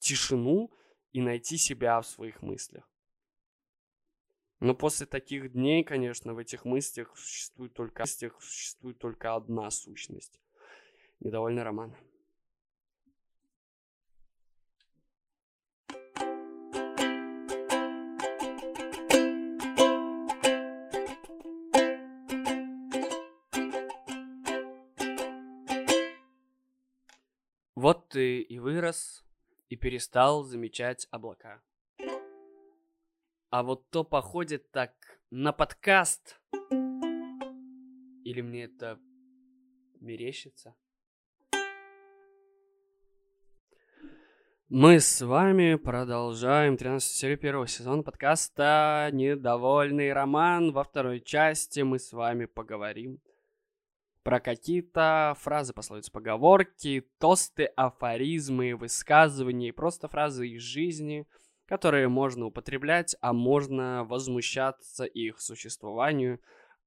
тишину 0.00 0.72
и 1.12 1.20
найти 1.20 1.56
себя 1.56 2.00
в 2.00 2.08
своих 2.08 2.42
мыслях. 2.42 2.90
Но 4.58 4.74
после 4.74 5.06
таких 5.06 5.52
дней, 5.52 5.84
конечно, 5.84 6.34
в 6.34 6.38
этих 6.38 6.64
мыслях 6.64 7.16
существует 7.16 7.72
только, 7.72 8.02
мыслях 8.02 8.42
существует 8.42 8.98
только 8.98 9.36
одна 9.36 9.70
сущность. 9.70 10.40
Недовольный 11.20 11.62
роман. 11.62 11.94
Вот 27.82 28.10
ты 28.10 28.42
и 28.42 28.60
вырос, 28.60 29.24
и 29.68 29.74
перестал 29.74 30.44
замечать 30.44 31.08
облака. 31.10 31.60
А 33.50 33.64
вот 33.64 33.90
то 33.90 34.04
походит 34.04 34.70
так 34.70 34.92
на 35.30 35.52
подкаст. 35.52 36.40
Или 38.22 38.40
мне 38.40 38.66
это 38.66 39.00
мерещится? 39.98 40.76
Мы 44.68 45.00
с 45.00 45.20
вами 45.20 45.74
продолжаем 45.74 46.76
13 46.76 47.10
серию 47.10 47.36
первого 47.36 47.66
сезона 47.66 48.04
подкаста 48.04 49.10
«Недовольный 49.12 50.12
роман». 50.12 50.70
Во 50.70 50.84
второй 50.84 51.20
части 51.20 51.80
мы 51.80 51.98
с 51.98 52.12
вами 52.12 52.44
поговорим 52.44 53.18
про 54.22 54.40
какие-то 54.40 55.34
фразы, 55.38 55.72
пословицы, 55.72 56.10
поговорки, 56.10 57.06
тосты, 57.18 57.64
афоризмы, 57.64 58.76
высказывания 58.76 59.68
и 59.68 59.72
просто 59.72 60.08
фразы 60.08 60.48
из 60.48 60.62
жизни, 60.62 61.26
которые 61.66 62.08
можно 62.08 62.46
употреблять, 62.46 63.16
а 63.20 63.32
можно 63.32 64.04
возмущаться 64.04 65.04
их 65.04 65.40
существованию 65.40 66.40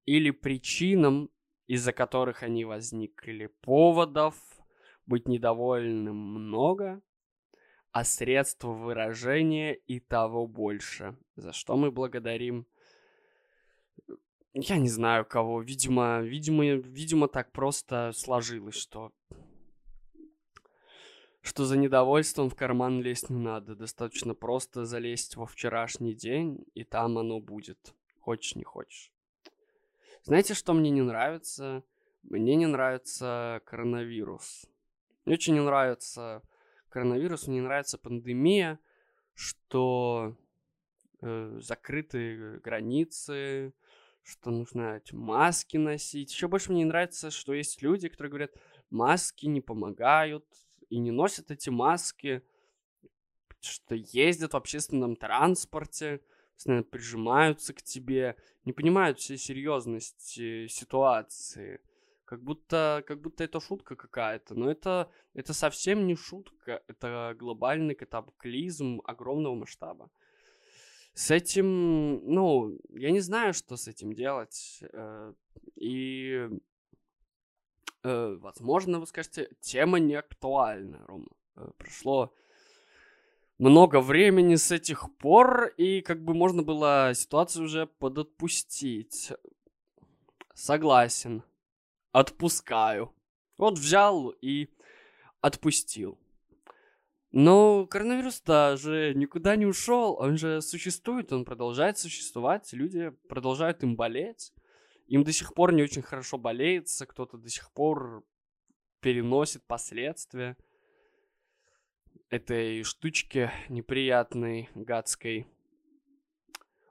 или 0.05 0.31
причинам, 0.31 1.29
из-за 1.67 1.91
которых 1.91 2.43
они 2.43 2.63
возникли. 2.63 3.47
Поводов 3.61 4.35
быть 5.05 5.27
недовольным 5.27 6.15
много, 6.15 7.01
а 7.91 8.03
средств 8.03 8.63
выражения 8.63 9.73
и 9.73 9.99
того 9.99 10.47
больше, 10.47 11.17
за 11.35 11.53
что 11.53 11.75
мы 11.75 11.91
благодарим 11.91 12.67
я 14.55 14.77
не 14.77 14.89
знаю 14.89 15.25
кого. 15.25 15.61
Видимо, 15.61 16.21
видимо, 16.21 16.63
видимо, 16.65 17.27
так 17.27 17.51
просто 17.51 18.11
сложилось, 18.13 18.75
что 18.75 19.11
что 21.41 21.65
за 21.65 21.77
недовольством 21.77 22.49
в 22.49 22.55
карман 22.55 23.01
лезть 23.01 23.29
не 23.29 23.37
надо. 23.37 23.75
Достаточно 23.75 24.33
просто 24.33 24.85
залезть 24.85 25.35
во 25.35 25.45
вчерашний 25.45 26.15
день, 26.15 26.65
и 26.73 26.83
там 26.83 27.19
оно 27.19 27.39
будет. 27.39 27.93
Хочешь, 28.19 28.55
не 28.55 28.63
хочешь. 28.63 29.11
Знаете, 30.23 30.55
что 30.55 30.73
мне 30.73 30.89
не 30.89 31.03
нравится? 31.03 31.83
Мне 32.23 32.55
не 32.55 32.65
нравится 32.65 33.61
коронавирус. 33.65 34.65
Мне 35.25 35.35
очень 35.35 35.53
не 35.53 35.59
нравится 35.59 36.41
коронавирус, 36.89 37.45
мне 37.45 37.57
не 37.57 37.61
нравится 37.61 37.99
пандемия, 37.99 38.79
что 39.35 40.35
э, 41.21 41.59
закрыты 41.61 42.59
границы, 42.63 43.73
что 44.25 44.49
нужно 44.49 45.01
маски 45.11 45.77
носить. 45.77 46.31
Еще 46.31 46.47
больше 46.47 46.71
мне 46.71 46.83
нравится, 46.83 47.29
что 47.29 47.53
есть 47.53 47.81
люди, 47.81 48.09
которые 48.09 48.29
говорят, 48.31 48.51
маски 48.89 49.45
не 49.45 49.61
помогают 49.61 50.45
и 50.89 50.97
не 50.97 51.11
носят 51.11 51.51
эти 51.51 51.69
маски, 51.69 52.41
что 53.61 53.95
ездят 53.95 54.53
в 54.53 54.57
общественном 54.57 55.15
транспорте, 55.15 56.21
постоянно 56.55 56.83
прижимаются 56.83 57.73
к 57.73 57.83
тебе, 57.83 58.35
не 58.63 58.73
понимают 58.73 59.19
всей 59.19 59.37
серьезности 59.37 60.67
ситуации. 60.67 61.81
Как 62.25 62.41
будто, 62.41 63.03
как 63.05 63.21
будто 63.21 63.43
это 63.43 63.59
шутка 63.59 63.95
какая-то. 63.95 64.55
Но 64.55 64.71
это, 64.71 65.11
это 65.35 65.53
совсем 65.53 66.07
не 66.07 66.15
шутка. 66.15 66.81
Это 66.87 67.35
глобальный 67.37 67.93
катаклизм 67.93 69.01
огромного 69.05 69.53
масштаба. 69.53 70.09
С 71.15 71.31
этим, 71.31 72.25
ну, 72.25 72.77
я 72.89 73.09
не 73.09 73.21
знаю, 73.21 73.53
что 73.53 73.77
с 73.77 73.87
этим 73.87 74.13
делать. 74.13 74.83
Э, 74.91 75.33
и, 75.77 76.49
э, 78.03 78.37
возможно, 78.41 78.99
вы 78.99 79.07
скажете, 79.07 79.49
тема 79.61 79.99
не 79.99 80.15
актуальна, 80.15 81.05
Рома. 81.07 81.29
Э, 81.55 81.69
прошло 81.77 82.33
много 83.59 84.01
времени 84.01 84.55
с 84.55 84.73
этих 84.73 85.07
пор, 85.15 85.67
и 85.77 86.01
как 86.01 86.21
бы 86.21 86.33
можно 86.33 86.63
было 86.63 87.13
ситуацию 87.15 87.63
уже 87.63 87.87
подотпустить. 87.87 89.31
Согласен. 90.53 91.43
Отпускаю. 92.11 93.13
Вот 93.57 93.79
взял 93.79 94.31
и 94.41 94.67
отпустил. 95.39 96.19
Но 97.37 97.85
коронавирус 97.85 98.39
даже 98.39 99.11
никуда 99.13 99.57
не 99.57 99.65
ушел, 99.65 100.15
он 100.17 100.37
же 100.37 100.61
существует, 100.61 101.33
он 101.33 101.43
продолжает 101.43 101.97
существовать, 101.97 102.71
люди 102.71 103.09
продолжают 103.27 103.83
им 103.83 103.97
болеть. 103.97 104.53
Им 105.07 105.25
до 105.25 105.33
сих 105.33 105.53
пор 105.53 105.73
не 105.73 105.83
очень 105.83 106.01
хорошо 106.01 106.37
болеется, 106.37 107.05
кто-то 107.05 107.37
до 107.37 107.49
сих 107.49 107.73
пор 107.73 108.23
переносит 109.01 109.67
последствия 109.67 110.55
этой 112.29 112.83
штучки 112.83 113.51
неприятной, 113.67 114.69
гадской. 114.73 115.45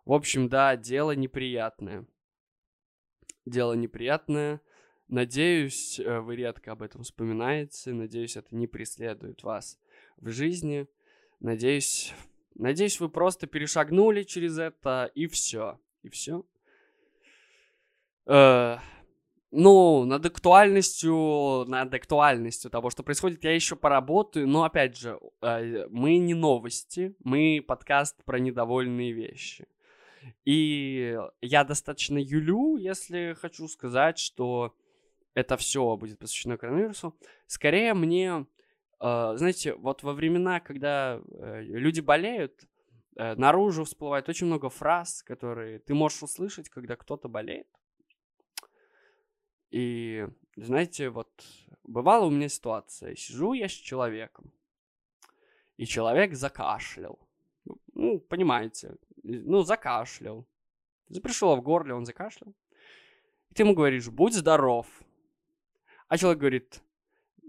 В 0.04 0.12
общем, 0.12 0.50
да, 0.50 0.76
дело 0.76 1.12
неприятное. 1.12 2.06
Дело 3.46 3.72
неприятное. 3.72 4.60
Надеюсь, 5.08 5.98
э, 5.98 6.20
вы 6.20 6.36
редко 6.36 6.72
об 6.72 6.82
этом 6.82 7.02
вспоминаете. 7.02 7.94
Надеюсь, 7.94 8.36
это 8.36 8.54
не 8.54 8.66
преследует 8.66 9.42
вас 9.42 9.78
в 10.18 10.30
жизни. 10.30 10.86
Надеюсь, 11.40 12.12
надеюсь, 12.54 13.00
вы 13.00 13.08
просто 13.08 13.46
перешагнули 13.46 14.22
через 14.22 14.58
это 14.58 15.10
и 15.14 15.26
все, 15.26 15.78
и 16.02 16.08
все. 16.08 16.44
Э, 18.26 18.78
ну, 19.50 20.04
над 20.04 20.26
актуальностью, 20.26 21.64
над 21.68 21.94
актуальностью 21.94 22.70
того, 22.70 22.90
что 22.90 23.02
происходит, 23.02 23.44
я 23.44 23.54
еще 23.54 23.76
поработаю. 23.76 24.48
Но 24.48 24.64
опять 24.64 24.96
же, 24.96 25.18
э, 25.42 25.86
мы 25.90 26.16
не 26.18 26.34
новости, 26.34 27.14
мы 27.22 27.64
подкаст 27.66 28.24
про 28.24 28.38
недовольные 28.38 29.12
вещи. 29.12 29.66
И 30.44 31.16
я 31.40 31.64
достаточно 31.64 32.18
юлю, 32.18 32.76
если 32.76 33.36
хочу 33.38 33.68
сказать, 33.68 34.18
что 34.18 34.74
это 35.34 35.56
все 35.56 35.96
будет 35.96 36.18
посвящено 36.18 36.56
коронавирусу. 36.56 37.14
Скорее 37.46 37.94
мне 37.94 38.46
знаете, 39.00 39.74
вот 39.74 40.02
во 40.02 40.12
времена, 40.12 40.60
когда 40.60 41.16
uh, 41.16 41.62
люди 41.62 42.00
болеют, 42.00 42.66
uh, 43.16 43.34
наружу 43.36 43.84
всплывает 43.84 44.28
очень 44.28 44.46
много 44.46 44.68
фраз, 44.68 45.22
которые 45.22 45.78
ты 45.78 45.94
можешь 45.94 46.22
услышать, 46.22 46.68
когда 46.68 46.96
кто-то 46.96 47.28
болеет. 47.28 47.68
И, 49.70 50.26
знаете, 50.56 51.10
вот 51.10 51.30
бывала 51.82 52.26
у 52.26 52.30
меня 52.30 52.48
ситуация. 52.48 53.16
Сижу 53.16 53.54
я 53.54 53.68
с 53.68 53.72
человеком, 53.72 54.52
и 55.76 55.84
человек 55.84 56.34
закашлял. 56.34 57.18
Ну, 57.94 58.20
понимаете, 58.20 58.96
ну, 59.22 59.62
закашлял. 59.62 60.46
Запришило 61.08 61.56
в 61.56 61.62
горле, 61.62 61.94
он 61.94 62.06
закашлял. 62.06 62.54
И 63.50 63.54
ты 63.54 63.64
ему 63.64 63.74
говоришь, 63.74 64.08
будь 64.08 64.34
здоров. 64.34 64.86
А 66.08 66.18
человек 66.18 66.38
говорит, 66.38 66.80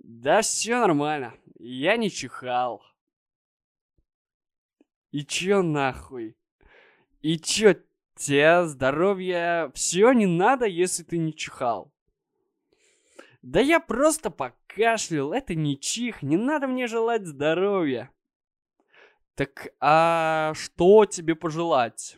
Да 0.08 0.44
все 0.44 0.80
нормально. 0.80 1.34
Я 1.58 1.98
не 1.98 2.12
чихал. 2.12 2.84
И 5.10 5.26
чё 5.26 5.64
нахуй? 5.64 6.38
И 7.24 7.40
чё, 7.40 7.76
тебе 8.16 8.68
здоровье 8.68 9.72
все 9.74 10.12
не 10.12 10.28
надо, 10.28 10.68
если 10.68 11.02
ты 11.02 11.18
не 11.18 11.34
чихал? 11.34 11.92
Да 13.42 13.60
я 13.60 13.80
просто 13.80 14.30
покашлял, 14.30 15.34
это 15.34 15.56
не 15.56 15.76
чих, 15.76 16.22
не 16.22 16.38
надо 16.38 16.68
мне 16.68 16.86
желать 16.86 17.26
здоровья. 17.26 18.12
Так, 19.34 19.74
а 19.80 20.54
что 20.54 21.06
тебе 21.08 21.34
пожелать? 21.34 22.18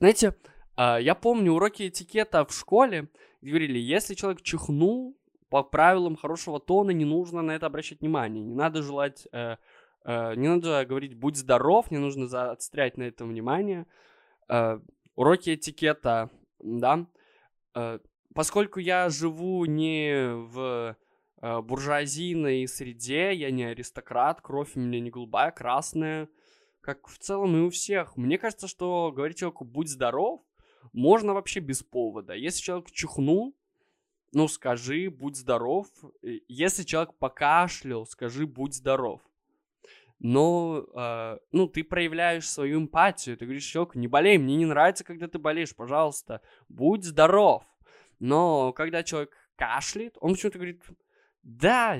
Знаете, 0.00 0.36
а, 0.76 0.98
я 0.98 1.14
помню 1.14 1.52
уроки 1.54 1.88
этикета 1.88 2.44
в 2.44 2.52
школе, 2.52 3.08
говорили, 3.40 3.78
если 3.78 4.12
человек 4.12 4.42
чихнул, 4.42 5.17
по 5.48 5.62
правилам 5.62 6.16
хорошего 6.16 6.60
тона 6.60 6.90
не 6.90 7.04
нужно 7.04 7.42
на 7.42 7.52
это 7.52 7.66
обращать 7.66 8.00
внимание. 8.00 8.44
Не 8.44 8.54
надо 8.54 8.82
желать, 8.82 9.26
э, 9.32 9.56
э, 10.04 10.34
не 10.34 10.48
надо 10.48 10.84
говорить 10.84 11.14
«будь 11.14 11.36
здоров», 11.36 11.90
не 11.90 11.98
нужно 11.98 12.26
заострять 12.26 12.96
на 12.96 13.04
этом 13.04 13.28
внимание. 13.28 13.86
Э, 14.48 14.80
уроки 15.14 15.54
этикета, 15.54 16.30
да. 16.60 17.06
Э, 17.74 17.98
поскольку 18.34 18.80
я 18.80 19.08
живу 19.08 19.64
не 19.64 20.34
в 20.34 20.96
э, 21.40 21.60
буржуазийной 21.60 22.68
среде, 22.68 23.32
я 23.32 23.50
не 23.50 23.64
аристократ, 23.64 24.40
кровь 24.40 24.76
у 24.76 24.80
меня 24.80 25.00
не 25.00 25.10
голубая, 25.10 25.50
красная, 25.50 26.28
как 26.80 27.08
в 27.08 27.18
целом 27.18 27.56
и 27.56 27.60
у 27.60 27.70
всех. 27.70 28.16
Мне 28.16 28.38
кажется, 28.38 28.68
что 28.68 29.12
говорить 29.14 29.38
человеку 29.38 29.64
«будь 29.64 29.88
здоров» 29.88 30.42
можно 30.92 31.34
вообще 31.34 31.60
без 31.60 31.82
повода. 31.82 32.34
Если 32.34 32.62
человек 32.62 32.90
чихнул, 32.90 33.57
ну, 34.32 34.48
скажи 34.48 35.10
«будь 35.10 35.36
здоров». 35.36 35.86
Если 36.48 36.82
человек 36.82 37.14
покашлял, 37.14 38.06
скажи 38.06 38.46
«будь 38.46 38.74
здоров». 38.74 39.20
Но, 40.20 40.84
э, 40.94 41.38
ну, 41.52 41.68
ты 41.68 41.84
проявляешь 41.84 42.48
свою 42.48 42.80
эмпатию, 42.80 43.36
ты 43.36 43.44
говоришь 43.44 43.64
человеку 43.64 43.98
«не 43.98 44.08
болей, 44.08 44.36
мне 44.36 44.56
не 44.56 44.66
нравится, 44.66 45.04
когда 45.04 45.28
ты 45.28 45.38
болеешь, 45.38 45.74
пожалуйста, 45.74 46.42
будь 46.68 47.04
здоров». 47.04 47.64
Но 48.18 48.72
когда 48.72 49.04
человек 49.04 49.32
кашляет, 49.54 50.16
он 50.20 50.32
почему-то 50.32 50.58
говорит 50.58 50.82
«да, 51.42 51.96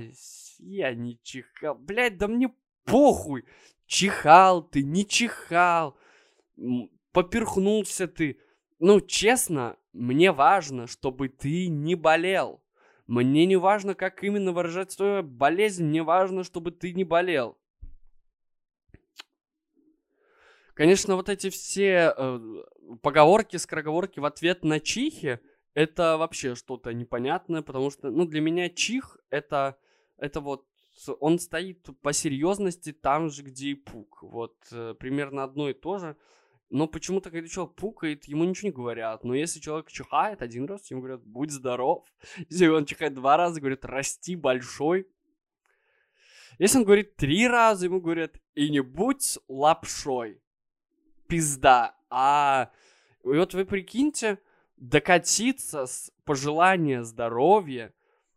я 0.59 0.95
не 0.95 1.21
чихал, 1.23 1.77
блядь, 1.77 2.19
да 2.19 2.27
мне 2.27 2.53
похуй, 2.85 3.45
чихал 3.87 4.63
ты, 4.63 4.83
не 4.83 5.07
чихал, 5.07 5.97
поперхнулся 7.13 8.09
ты». 8.09 8.41
Ну, 8.79 9.01
честно, 9.01 9.77
мне 9.93 10.31
важно, 10.31 10.87
чтобы 10.87 11.29
ты 11.29 11.69
не 11.69 11.95
болел. 11.95 12.63
Мне 13.07 13.47
не 13.47 13.57
важно, 13.57 13.95
как 13.95 14.23
именно 14.23 14.53
выражать 14.53 14.93
свою 14.93 15.23
болезнь, 15.23 15.85
мне 15.85 16.03
важно, 16.03 16.45
чтобы 16.45 16.71
ты 16.71 16.93
не 16.93 17.05
болел. 17.05 17.59
Конечно, 20.75 21.17
вот 21.17 21.29
эти 21.29 21.51
все 21.51 22.15
э, 22.17 22.41
поговорки, 23.03 23.57
скороговорки 23.57 24.21
в 24.21 24.25
ответ 24.25 24.63
на 24.63 24.79
чихи, 24.79 25.41
это 25.75 26.17
вообще 26.17 26.55
что-то 26.55 26.93
непонятное, 26.93 27.63
потому 27.63 27.91
что, 27.91 28.11
ну, 28.11 28.27
для 28.27 28.41
меня 28.41 28.69
чих 28.69 29.19
это, 29.31 29.77
это 30.19 30.41
вот 30.41 30.67
он 31.21 31.39
стоит 31.39 31.89
по 32.03 32.13
серьезности 32.13 32.93
там 32.93 33.31
же, 33.31 33.43
где 33.43 33.69
и 33.71 33.75
пук. 33.75 34.23
Вот 34.23 34.57
э, 34.71 34.95
примерно 34.99 35.45
одно 35.45 35.69
и 35.69 35.73
то 35.73 35.99
же. 35.99 36.17
Но 36.71 36.87
почему-то, 36.87 37.31
когда 37.31 37.49
человек 37.49 37.75
пукает, 37.75 38.27
ему 38.27 38.45
ничего 38.45 38.69
не 38.69 38.75
говорят. 38.75 39.25
Но 39.25 39.35
если 39.35 39.59
человек 39.59 39.91
чихает 39.91 40.43
один 40.43 40.67
раз, 40.67 40.91
ему 40.91 41.01
говорят, 41.01 41.25
будь 41.25 41.51
здоров. 41.51 42.07
Если 42.51 42.67
он 42.67 42.85
чихает 42.85 43.15
два 43.15 43.39
раза, 43.39 43.61
говорят, 43.61 43.87
расти 43.87 44.37
большой. 44.37 45.07
Если 46.59 46.79
он 46.79 46.85
говорит 46.85 47.17
три 47.17 47.49
раза, 47.49 47.87
ему 47.87 48.01
говорят, 48.01 48.37
и 48.55 48.69
не 48.69 48.81
будь 48.81 49.39
лапшой. 49.49 50.43
Пизда. 51.27 51.97
А 52.11 52.71
и 53.25 53.29
вот 53.37 53.55
вы 53.55 53.65
прикиньте, 53.65 54.39
докатиться 54.77 55.87
с 55.87 56.13
пожелания 56.25 57.03
здоровья 57.03 57.93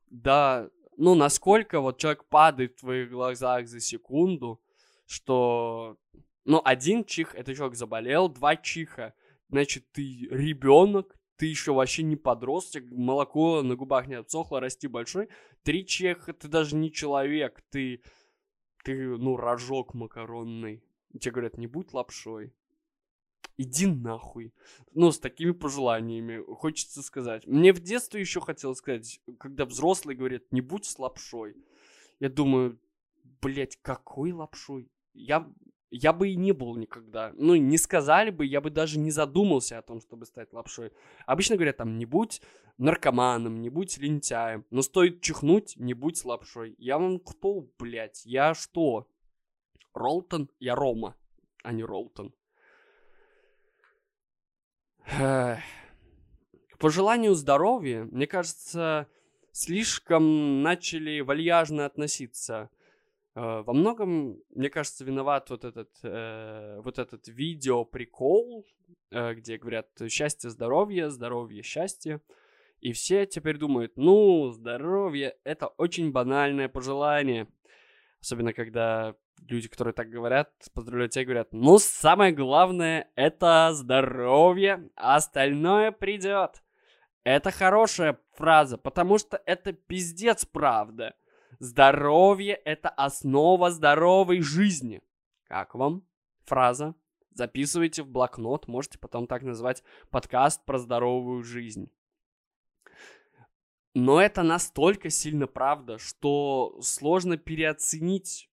до, 0.09 0.69
ну, 0.97 1.15
насколько 1.15 1.79
вот 1.79 1.97
человек 1.99 2.25
падает 2.25 2.77
в 2.77 2.81
твоих 2.81 3.11
глазах 3.11 3.67
за 3.67 3.79
секунду, 3.79 4.61
что 5.05 5.97
но 6.45 6.61
один 6.63 7.03
чих, 7.03 7.35
это 7.35 7.55
человек 7.55 7.75
заболел, 7.75 8.29
два 8.29 8.55
чиха, 8.55 9.13
значит, 9.49 9.91
ты 9.91 10.27
ребенок, 10.29 11.17
ты 11.35 11.47
еще 11.47 11.73
вообще 11.73 12.03
не 12.03 12.15
подросток, 12.15 12.83
молоко 12.91 13.61
на 13.63 13.75
губах 13.75 14.07
не 14.07 14.15
отсохло, 14.15 14.59
расти 14.59 14.87
большой. 14.87 15.29
Три 15.63 15.85
чиха, 15.85 16.33
ты 16.33 16.47
даже 16.47 16.75
не 16.75 16.91
человек, 16.91 17.63
ты, 17.69 18.03
ты, 18.83 19.17
ну, 19.17 19.37
рожок 19.37 19.93
макаронный. 19.93 20.83
тебе 21.19 21.31
говорят, 21.31 21.57
не 21.57 21.67
будь 21.67 21.93
лапшой. 21.93 22.53
Иди 23.57 23.85
нахуй. 23.85 24.53
Ну, 24.93 25.11
с 25.11 25.19
такими 25.19 25.51
пожеланиями, 25.51 26.43
хочется 26.55 27.01
сказать. 27.01 27.45
Мне 27.47 27.73
в 27.73 27.79
детстве 27.79 28.21
еще 28.21 28.39
хотелось 28.39 28.77
сказать, 28.77 29.19
когда 29.39 29.65
взрослые 29.65 30.17
говорят, 30.17 30.43
не 30.51 30.61
будь 30.61 30.85
с 30.85 30.97
лапшой. 30.97 31.55
Я 32.19 32.29
думаю, 32.29 32.79
блять, 33.41 33.77
какой 33.81 34.31
лапшой? 34.31 34.91
Я 35.13 35.51
я 35.91 36.13
бы 36.13 36.29
и 36.29 36.35
не 36.35 36.53
был 36.53 36.75
никогда. 36.75 37.33
Ну, 37.35 37.55
не 37.55 37.77
сказали 37.77 38.29
бы, 38.29 38.45
я 38.45 38.61
бы 38.61 38.69
даже 38.69 38.97
не 38.97 39.11
задумался 39.11 39.77
о 39.77 39.81
том, 39.81 39.99
чтобы 39.99 40.25
стать 40.25 40.53
лапшой. 40.53 40.91
Обычно 41.25 41.57
говорят 41.57 41.77
там, 41.77 41.97
не 41.97 42.05
будь 42.05 42.41
наркоманом, 42.77 43.61
не 43.61 43.69
будь 43.69 43.97
лентяем. 43.97 44.65
Но 44.71 44.81
стоит 44.81 45.21
чихнуть, 45.21 45.75
не 45.75 45.93
будь 45.93 46.23
лапшой. 46.23 46.75
Я 46.77 46.97
вам 46.97 47.19
кто, 47.19 47.67
блядь? 47.77 48.25
Я 48.25 48.53
что? 48.53 49.07
Ролтон? 49.93 50.49
Я 50.59 50.75
Рома, 50.75 51.15
а 51.61 51.73
не 51.73 51.83
Ролтон. 51.83 52.33
К 55.05 55.61
пожеланию 56.79 57.35
здоровья, 57.35 58.05
мне 58.05 58.27
кажется, 58.27 59.07
слишком 59.51 60.63
начали 60.63 61.19
вальяжно 61.19 61.85
относиться 61.85 62.69
во 63.35 63.73
многом, 63.73 64.41
мне 64.49 64.69
кажется, 64.69 65.05
виноват 65.05 65.49
вот 65.49 65.63
этот, 65.63 65.89
э, 66.03 66.81
вот 66.83 66.99
этот 66.99 67.27
видео-прикол, 67.27 68.65
э, 69.11 69.33
где 69.35 69.57
говорят 69.57 69.87
«счастье, 70.09 70.49
здоровье, 70.49 71.09
здоровье, 71.09 71.63
счастье». 71.63 72.21
И 72.81 72.91
все 72.93 73.25
теперь 73.25 73.57
думают, 73.57 73.93
ну, 73.95 74.49
здоровье— 74.49 75.37
это 75.43 75.67
очень 75.67 76.11
банальное 76.11 76.67
пожелание. 76.67 77.47
Особенно, 78.19 78.53
когда 78.53 79.15
люди, 79.47 79.69
которые 79.69 79.93
так 79.93 80.09
говорят, 80.09 80.51
поздравляют 80.73 81.13
тебя, 81.13 81.25
говорят, 81.25 81.53
ну, 81.53 81.77
самое 81.77 82.33
главное— 82.33 83.09
это 83.15 83.69
здоровье, 83.73 84.89
а 84.95 85.15
остальное 85.15 85.91
придет. 85.91 86.63
Это 87.23 87.51
хорошая 87.51 88.19
фраза, 88.33 88.77
потому 88.77 89.19
что 89.19 89.41
это 89.45 89.73
пиздец 89.73 90.45
правда. 90.45 91.15
Здоровье– 91.61 92.55
это 92.65 92.89
основа 92.89 93.69
здоровой 93.69 94.41
жизни. 94.41 95.03
Как 95.43 95.75
вам 95.75 96.03
фраза? 96.43 96.95
Записывайте 97.35 98.01
в 98.01 98.07
блокнот, 98.07 98.67
можете 98.67 98.97
потом 98.97 99.27
так 99.27 99.43
назвать 99.43 99.83
подкаст 100.09 100.65
про 100.65 100.79
здоровую 100.79 101.43
жизнь. 101.43 101.91
Но 103.93 104.19
это 104.19 104.41
настолько 104.41 105.11
сильно 105.11 105.45
правда, 105.45 105.99
что 105.99 106.79
сложно 106.81 107.37
переоценить, 107.37 108.49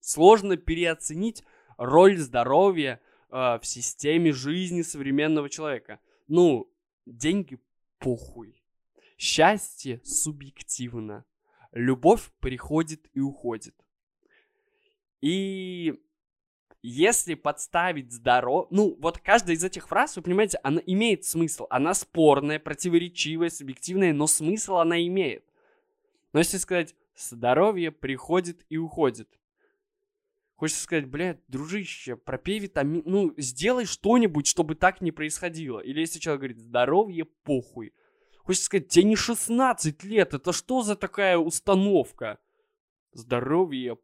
сложно 0.00 0.58
переоценить 0.58 1.42
роль 1.78 2.18
здоровья 2.18 3.00
э, 3.30 3.58
в 3.58 3.62
системе 3.62 4.32
жизни 4.32 4.82
современного 4.82 5.48
человека. 5.48 5.98
Ну, 6.28 6.70
деньги 7.06 7.58
похуй. 8.00 8.62
Счастье 9.16 10.02
субъективно 10.04 11.24
любовь 11.72 12.30
приходит 12.40 13.08
и 13.12 13.20
уходит. 13.20 13.74
И 15.20 16.00
если 16.82 17.34
подставить 17.34 18.12
здоров... 18.12 18.68
Ну, 18.70 18.96
вот 19.00 19.18
каждая 19.18 19.56
из 19.56 19.64
этих 19.64 19.88
фраз, 19.88 20.16
вы 20.16 20.22
понимаете, 20.22 20.58
она 20.62 20.80
имеет 20.86 21.24
смысл. 21.24 21.66
Она 21.70 21.94
спорная, 21.94 22.58
противоречивая, 22.58 23.50
субъективная, 23.50 24.12
но 24.12 24.26
смысл 24.26 24.76
она 24.76 25.00
имеет. 25.06 25.44
Но 26.32 26.38
если 26.40 26.56
сказать 26.56 26.94
«здоровье 27.14 27.90
приходит 27.90 28.64
и 28.68 28.76
уходит», 28.76 29.28
Хочется 30.60 30.82
сказать, 30.82 31.06
блядь, 31.06 31.40
дружище, 31.48 32.16
пропей 32.16 32.58
витамин, 32.58 33.02
ну, 33.06 33.32
сделай 33.38 33.86
что-нибудь, 33.86 34.46
чтобы 34.46 34.74
так 34.74 35.00
не 35.00 35.10
происходило. 35.10 35.80
Или 35.80 36.00
если 36.00 36.18
человек 36.18 36.40
говорит, 36.40 36.58
здоровье, 36.58 37.24
похуй. 37.24 37.94
Хочется 38.44 38.66
сказать, 38.66 38.88
тебе 38.88 39.04
не 39.04 39.16
16 39.16 40.02
лет, 40.04 40.34
это 40.34 40.52
что 40.52 40.82
за 40.82 40.96
такая 40.96 41.38
установка? 41.38 42.38
Здоровье. 43.12 43.98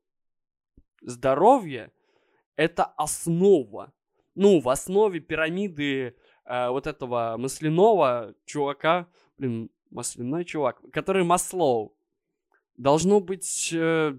Здоровье— 1.00 1.92
это 2.56 2.84
основа. 2.84 3.92
Ну, 4.34 4.60
в 4.60 4.68
основе 4.68 5.20
пирамиды 5.20 6.16
э, 6.44 6.68
вот 6.68 6.86
этого 6.86 7.36
масляного 7.38 8.34
чувака, 8.44 9.08
блин, 9.38 9.70
масляной 9.90 10.44
чувак, 10.44 10.80
который 10.92 11.24
Маслоу. 11.24 11.96
должно 12.76 13.20
быть 13.20 13.70
э, 13.72 14.18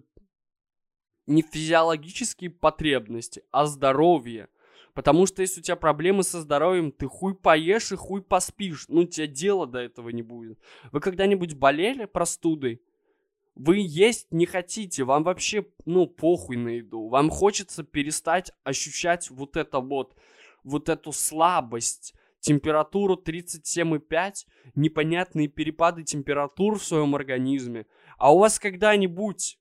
не 1.28 1.42
физиологические 1.42 2.50
потребности, 2.50 3.44
а 3.52 3.66
здоровье. 3.66 4.50
Потому 4.98 5.28
что 5.28 5.44
если 5.44 5.60
у 5.60 5.64
тебя 5.64 5.76
проблемы 5.76 6.24
со 6.24 6.42
здоровьем, 6.42 6.92
ты 6.92 7.06
хуй 7.06 7.36
поешь 7.36 7.92
и 7.92 7.96
хуй 7.96 8.24
поспишь. 8.24 8.86
Ну, 8.88 9.02
у 9.02 9.06
тебя 9.06 9.28
дела 9.28 9.68
до 9.68 9.78
этого 9.78 10.10
не 10.10 10.24
будет. 10.24 10.58
Вы 10.92 11.02
когда-нибудь 11.02 11.54
болели 11.54 12.06
простудой? 12.06 12.82
Вы 13.54 13.78
есть 13.78 14.26
не 14.32 14.48
хотите, 14.48 15.04
вам 15.04 15.22
вообще, 15.22 15.68
ну, 15.86 16.08
похуй 16.08 16.58
на 16.58 16.70
еду. 16.70 17.10
Вам 17.10 17.30
хочется 17.30 17.84
перестать 17.84 18.52
ощущать 18.64 19.30
вот 19.30 19.56
это 19.56 19.82
вот, 19.82 20.16
вот 20.64 20.90
эту 20.90 21.12
слабость, 21.12 22.16
температуру 22.40 23.22
37,5, 23.24 24.48
непонятные 24.74 25.48
перепады 25.48 26.06
температур 26.06 26.80
в 26.80 26.84
своем 26.84 27.14
организме. 27.14 27.86
А 28.18 28.34
у 28.34 28.40
вас 28.40 28.58
когда-нибудь, 28.58 29.60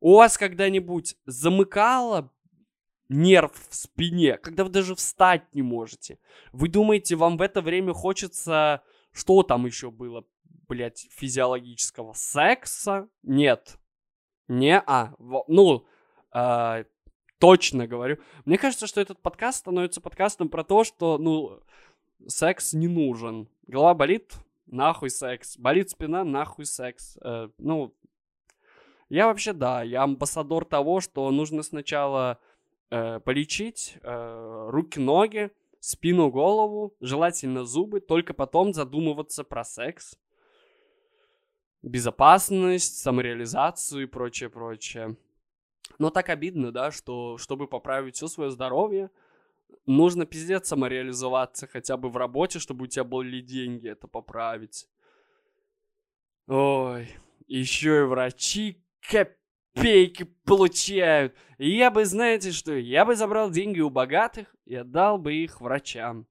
у 0.00 0.14
вас 0.16 0.38
когда-нибудь 0.38 1.18
замыкало 1.26 2.32
нерв 3.12 3.52
в 3.68 3.74
спине, 3.74 4.38
когда 4.38 4.64
вы 4.64 4.70
даже 4.70 4.94
встать 4.94 5.54
не 5.54 5.62
можете. 5.62 6.18
Вы 6.52 6.68
думаете, 6.68 7.16
вам 7.16 7.36
в 7.36 7.42
это 7.42 7.60
время 7.60 7.92
хочется... 7.92 8.82
Что 9.12 9.42
там 9.42 9.66
еще 9.66 9.90
было, 9.90 10.24
блядь, 10.68 11.06
физиологического? 11.10 12.14
Секса? 12.14 13.08
Нет. 13.22 13.76
Не, 14.48 14.80
а, 14.80 15.12
ну, 15.46 15.86
э, 16.34 16.84
точно 17.38 17.86
говорю. 17.86 18.18
Мне 18.46 18.56
кажется, 18.56 18.86
что 18.86 19.00
этот 19.00 19.20
подкаст 19.20 19.58
становится 19.58 20.00
подкастом 20.00 20.48
про 20.48 20.64
то, 20.64 20.84
что, 20.84 21.18
ну, 21.18 21.60
секс 22.26 22.72
не 22.72 22.88
нужен. 22.88 23.48
Голова 23.66 23.94
болит, 23.94 24.34
нахуй 24.66 25.10
секс. 25.10 25.58
Болит 25.58 25.90
спина, 25.90 26.24
нахуй 26.24 26.64
секс. 26.64 27.18
Э, 27.22 27.50
ну, 27.58 27.94
я 29.08 29.26
вообще, 29.26 29.52
да, 29.52 29.82
я 29.82 30.04
амбассадор 30.04 30.64
того, 30.64 31.00
что 31.00 31.30
нужно 31.30 31.62
сначала 31.62 32.38
э, 32.92 33.20
полечить 33.20 33.96
э, 34.02 34.66
руки-ноги, 34.68 35.50
спину, 35.80 36.30
голову, 36.30 36.94
желательно 37.00 37.64
зубы, 37.64 38.00
только 38.00 38.34
потом 38.34 38.74
задумываться 38.74 39.44
про 39.44 39.64
секс, 39.64 40.18
безопасность, 41.82 42.98
самореализацию 42.98 44.02
и 44.02 44.06
прочее, 44.06 44.50
прочее. 44.50 45.16
Но 45.98 46.10
так 46.10 46.28
обидно, 46.28 46.70
да, 46.70 46.90
что 46.90 47.38
чтобы 47.38 47.66
поправить 47.66 48.16
все 48.16 48.28
свое 48.28 48.50
здоровье, 48.50 49.10
нужно 49.86 50.26
пиздец 50.26 50.68
самореализоваться 50.68 51.66
хотя 51.66 51.96
бы 51.96 52.10
в 52.10 52.16
работе, 52.18 52.58
чтобы 52.58 52.84
у 52.84 52.86
тебя 52.86 53.04
были 53.04 53.40
деньги 53.40 53.88
это 53.88 54.06
поправить. 54.06 54.86
Ой, 56.46 57.08
еще 57.46 58.00
и 58.00 58.04
врачи 58.04 58.84
копейки 59.74 60.24
получают. 60.44 61.34
И 61.58 61.70
я 61.76 61.90
бы, 61.90 62.04
знаете 62.04 62.52
что, 62.52 62.74
я 62.74 63.04
бы 63.04 63.14
забрал 63.16 63.50
деньги 63.50 63.80
у 63.80 63.90
богатых 63.90 64.54
и 64.64 64.74
отдал 64.74 65.18
бы 65.18 65.34
их 65.34 65.60
врачам. 65.60 66.26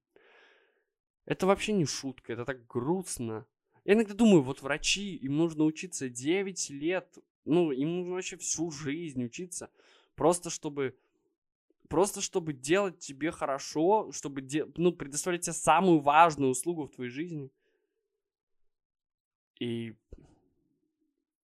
Это 1.25 1.45
вообще 1.45 1.73
не 1.73 1.86
шутка, 1.86 2.34
это 2.34 2.45
так 2.45 2.65
грустно. 2.67 3.45
Я 3.86 3.93
иногда 3.93 4.13
думаю, 4.13 4.41
вот 4.43 4.62
врачи, 4.62 5.15
им 5.15 5.38
нужно 5.38 5.63
учиться 5.63 6.10
9 6.10 6.69
лет, 6.69 7.17
ну, 7.45 7.71
им 7.71 7.99
нужно 7.99 8.13
вообще 8.15 8.38
всю 8.38 8.69
жизнь 8.71 9.23
учиться, 9.23 9.69
просто 10.15 10.49
чтобы 10.49 10.95
просто 11.89 12.21
чтобы 12.21 12.54
делать 12.54 12.99
тебе 12.99 13.32
хорошо, 13.32 14.12
чтобы 14.12 14.41
де- 14.41 14.67
ну, 14.77 14.93
предоставлять 14.93 15.41
тебе 15.41 15.54
самую 15.54 15.99
важную 15.99 16.51
услугу 16.51 16.84
в 16.84 16.91
твоей 16.91 17.10
жизни. 17.10 17.49
И, 19.60 19.95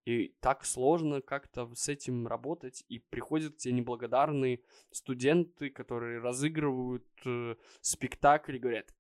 и 0.08 0.34
так 0.40 0.64
сложно 0.64 1.20
как-то 1.20 1.70
с 1.76 1.90
этим 1.90 2.28
работать. 2.28 2.86
И 2.88 3.00
приходят 3.00 3.56
к 3.56 3.58
тебе 3.58 3.74
неблагодарные 3.74 4.62
студенты, 4.90 5.70
которые 5.70 6.20
разыгрывают 6.20 7.06
э, 7.26 7.56
спектакль 7.82 8.56
и 8.56 8.60
говорят, 8.60 8.94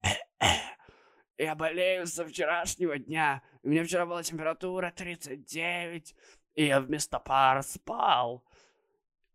я 1.38 1.56
болею 1.56 2.08
со 2.08 2.26
вчерашнего 2.26 3.00
дня. 3.00 3.42
У 3.64 3.70
меня 3.70 3.86
вчера 3.86 4.06
была 4.06 4.22
температура 4.22 4.92
39, 4.94 6.14
и 6.56 6.66
я 6.66 6.82
вместо 6.82 7.20
пар 7.20 7.64
спал. 7.64 8.44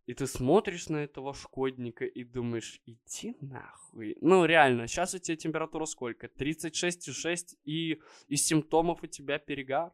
И 0.04 0.12
ты 0.12 0.26
смотришь 0.26 0.90
на 0.90 0.98
этого 0.98 1.32
шкодника 1.32 2.04
и 2.04 2.22
думаешь, 2.22 2.82
иди 2.84 3.34
нахуй. 3.40 4.18
Ну, 4.20 4.44
реально, 4.44 4.88
сейчас 4.88 5.14
у 5.14 5.18
тебя 5.18 5.36
температура 5.36 5.86
сколько? 5.86 6.26
36,6 6.26 7.56
и 7.64 7.98
из 8.28 8.44
симптомов 8.44 9.02
у 9.02 9.06
тебя 9.06 9.38
перегар. 9.38 9.92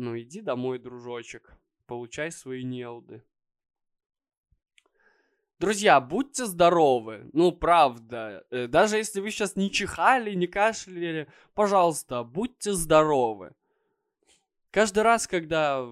Ну, 0.00 0.16
иди 0.16 0.40
домой, 0.40 0.78
дружочек. 0.78 1.58
Получай 1.88 2.30
свои 2.30 2.62
неуды. 2.62 3.24
Друзья, 5.58 6.00
будьте 6.00 6.46
здоровы. 6.46 7.28
Ну, 7.32 7.50
правда. 7.50 8.46
Э, 8.52 8.68
даже 8.68 8.96
если 8.96 9.20
вы 9.20 9.32
сейчас 9.32 9.56
не 9.56 9.72
чихали, 9.72 10.34
не 10.34 10.46
кашляли, 10.46 11.26
пожалуйста, 11.52 12.22
будьте 12.22 12.74
здоровы. 12.74 13.50
Каждый 14.70 15.02
раз, 15.02 15.26
когда 15.26 15.84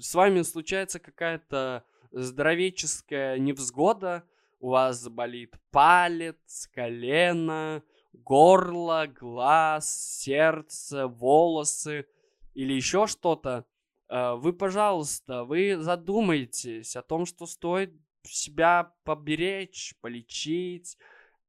с 0.00 0.12
вами 0.16 0.42
случается 0.42 0.98
какая-то 0.98 1.84
здоровеческая 2.10 3.38
невзгода, 3.38 4.24
у 4.58 4.70
вас 4.70 4.98
заболит 4.98 5.54
палец, 5.70 6.68
колено, 6.74 7.84
горло, 8.12 9.06
глаз, 9.06 10.18
сердце, 10.22 11.06
волосы 11.06 12.08
или 12.54 12.72
еще 12.72 13.06
что-то, 13.06 13.66
э, 14.08 14.34
вы, 14.34 14.52
пожалуйста, 14.52 15.44
вы 15.44 15.76
задумайтесь 15.78 16.96
о 16.96 17.02
том, 17.02 17.26
что 17.26 17.46
стоит 17.46 17.92
себя 18.22 18.94
поберечь, 19.04 19.94
полечить, 20.00 20.96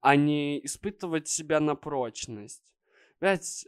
а 0.02 0.16
не 0.16 0.64
испытывать 0.66 1.28
себя 1.28 1.60
на 1.60 1.76
прочность. 1.76 2.74
Ведь 3.22 3.68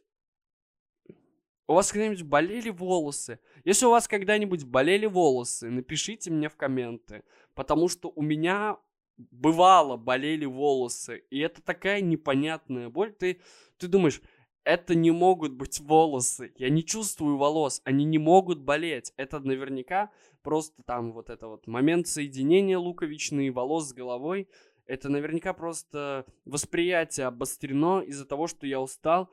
у 1.68 1.74
вас 1.74 1.92
когда-нибудь 1.92 2.24
болели 2.24 2.70
волосы? 2.70 3.40
Если 3.66 3.86
у 3.86 3.90
вас 3.90 4.08
когда-нибудь 4.08 4.64
болели 4.64 5.06
волосы, 5.06 5.70
напишите 5.70 6.32
мне 6.32 6.50
в 6.50 6.56
комменты. 6.56 7.24
Потому 7.56 7.90
что 7.90 8.12
у 8.16 8.22
меня 8.22 8.78
бывало 9.18 9.98
болели 9.98 10.46
волосы. 10.46 11.24
И 11.30 11.40
это 11.40 11.62
такая 11.62 12.02
непонятная 12.02 12.90
боль. 12.90 13.14
Ты, 13.14 13.42
ты 13.78 13.88
думаешь, 13.88 14.22
это 14.68 14.96
не 14.96 15.12
могут 15.12 15.54
быть 15.54 15.80
волосы. 15.80 16.52
Я 16.58 16.70
не 16.70 16.84
чувствую 16.84 17.38
волос. 17.38 17.82
Они 17.86 18.04
не 18.04 18.18
могут 18.18 18.60
болеть. 18.60 19.14
Это 19.16 19.40
наверняка 19.40 20.12
просто 20.44 20.84
там 20.84 21.14
вот 21.14 21.30
это 21.30 21.48
вот 21.48 21.68
момент 21.68 22.06
соединения 22.08 22.78
луковичные 22.78 23.50
волос 23.52 23.88
с 23.88 23.94
головой. 23.94 24.50
Это 24.86 25.08
наверняка 25.08 25.54
просто 25.54 26.26
восприятие 26.44 27.28
обострено 27.28 28.02
из-за 28.02 28.26
того, 28.26 28.48
что 28.48 28.68
я 28.68 28.82
устал. 28.82 29.30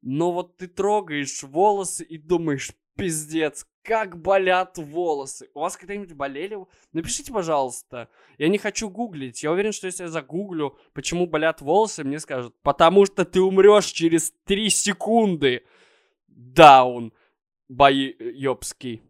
Но 0.00 0.32
вот 0.32 0.56
ты 0.56 0.68
трогаешь 0.68 1.42
волосы 1.42 2.04
и 2.04 2.16
думаешь, 2.16 2.72
пиздец, 2.98 3.66
как 3.82 4.20
болят 4.20 4.76
волосы. 4.76 5.48
У 5.54 5.60
вас 5.60 5.76
когда-нибудь 5.76 6.12
болели? 6.12 6.58
Напишите, 6.92 7.32
пожалуйста. 7.32 8.08
Я 8.36 8.48
не 8.48 8.58
хочу 8.58 8.90
гуглить. 8.90 9.42
Я 9.42 9.52
уверен, 9.52 9.72
что 9.72 9.86
если 9.86 10.02
я 10.02 10.08
загуглю, 10.08 10.76
почему 10.92 11.26
болят 11.26 11.60
волосы, 11.62 12.04
мне 12.04 12.18
скажут, 12.18 12.54
потому 12.62 13.06
что 13.06 13.24
ты 13.24 13.40
умрешь 13.40 13.86
через 13.86 14.34
3 14.44 14.68
секунды. 14.68 15.64
Даун. 16.26 17.12
Боёбский. 17.68 19.02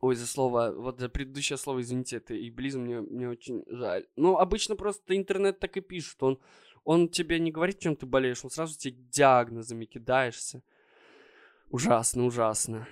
Ой, 0.00 0.14
за 0.14 0.26
слово, 0.26 0.72
вот 0.76 0.98
за 0.98 1.08
предыдущее 1.08 1.58
слово, 1.58 1.80
извините, 1.80 2.16
это 2.16 2.34
и 2.34 2.50
близ 2.50 2.74
мне, 2.74 3.00
мне 3.00 3.28
очень 3.28 3.64
жаль. 3.66 4.06
Ну, 4.16 4.38
обычно 4.38 4.74
просто 4.74 5.16
интернет 5.16 5.58
так 5.58 5.76
и 5.76 5.80
пишет, 5.80 6.22
он 6.22 6.38
он 6.84 7.08
тебе 7.08 7.38
не 7.38 7.50
говорит, 7.50 7.78
чем 7.78 7.96
ты 7.96 8.06
болеешь, 8.06 8.44
он 8.44 8.50
сразу 8.50 8.78
тебе 8.78 8.96
диагнозами 9.10 9.84
кидаешься. 9.84 10.62
Ужасно, 11.70 12.26
ужасно. 12.26 12.88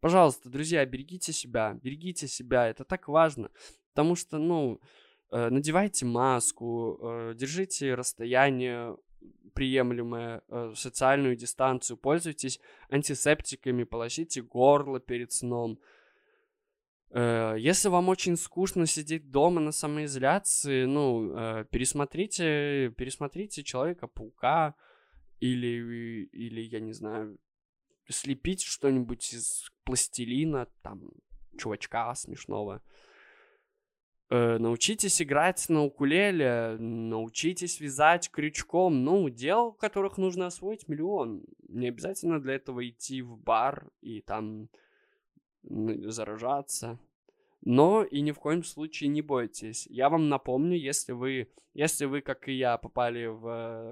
Пожалуйста, 0.00 0.48
друзья, 0.48 0.86
берегите 0.86 1.34
себя, 1.34 1.78
берегите 1.82 2.26
себя, 2.26 2.66
это 2.66 2.84
так 2.84 3.08
важно. 3.08 3.50
Потому 3.92 4.16
что, 4.16 4.38
ну, 4.38 4.80
э, 5.30 5.50
надевайте 5.50 6.06
маску, 6.06 6.98
э, 7.02 7.34
держите 7.34 7.94
расстояние 7.94 8.96
приемлемое, 9.52 10.42
э, 10.48 10.72
социальную 10.74 11.36
дистанцию, 11.36 11.98
пользуйтесь 11.98 12.58
антисептиками, 12.88 13.84
полощите 13.84 14.40
горло 14.40 14.98
перед 14.98 15.32
сном. 15.32 15.78
Если 17.14 17.88
вам 17.88 18.08
очень 18.08 18.36
скучно 18.36 18.84
сидеть 18.86 19.30
дома 19.30 19.60
на 19.60 19.72
самоизоляции, 19.72 20.84
ну, 20.86 21.64
пересмотрите, 21.70 22.92
пересмотрите 22.98 23.62
Человека-паука 23.62 24.74
или, 25.38 26.28
или, 26.32 26.60
я 26.62 26.80
не 26.80 26.92
знаю, 26.92 27.38
слепить 28.08 28.62
что-нибудь 28.62 29.32
из 29.32 29.70
пластилина, 29.84 30.68
там, 30.82 31.10
чувачка 31.56 32.14
смешного. 32.14 32.82
Э, 34.28 34.58
научитесь 34.58 35.22
играть 35.22 35.68
на 35.68 35.84
укулеле, 35.84 36.76
научитесь 36.78 37.80
вязать 37.80 38.30
крючком. 38.30 39.04
Ну, 39.04 39.28
дел, 39.28 39.72
которых 39.72 40.18
нужно 40.18 40.46
освоить 40.46 40.88
миллион. 40.88 41.44
Не 41.68 41.88
обязательно 41.88 42.40
для 42.40 42.54
этого 42.54 42.86
идти 42.88 43.22
в 43.22 43.38
бар 43.38 43.88
и 44.00 44.20
там 44.20 44.68
заражаться. 45.62 46.98
Но 47.62 48.04
и 48.04 48.20
ни 48.20 48.30
в 48.32 48.38
коем 48.38 48.62
случае 48.62 49.08
не 49.08 49.22
бойтесь. 49.22 49.86
Я 49.88 50.08
вам 50.08 50.28
напомню, 50.28 50.76
если 50.76 51.12
вы, 51.12 51.48
если 51.74 52.04
вы, 52.04 52.20
как 52.20 52.48
и 52.48 52.52
я, 52.52 52.78
попали 52.78 53.26
в, 53.26 53.40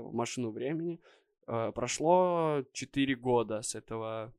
в 0.03 0.13
машину 0.13 0.51
времени, 0.51 1.01
э, 1.01 1.24
прошло 1.47 2.65
4 2.73 3.15
года 3.17 3.63
с 3.63 3.75
этого 3.75 4.33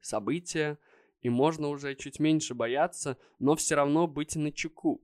события, 0.00 0.78
и 1.20 1.30
можно 1.30 1.68
уже 1.68 1.94
чуть 1.94 2.20
меньше 2.20 2.54
бояться, 2.54 3.16
но 3.38 3.56
все 3.56 3.74
равно 3.74 4.06
быть 4.06 4.36
на 4.36 4.52
чеку. 4.52 5.00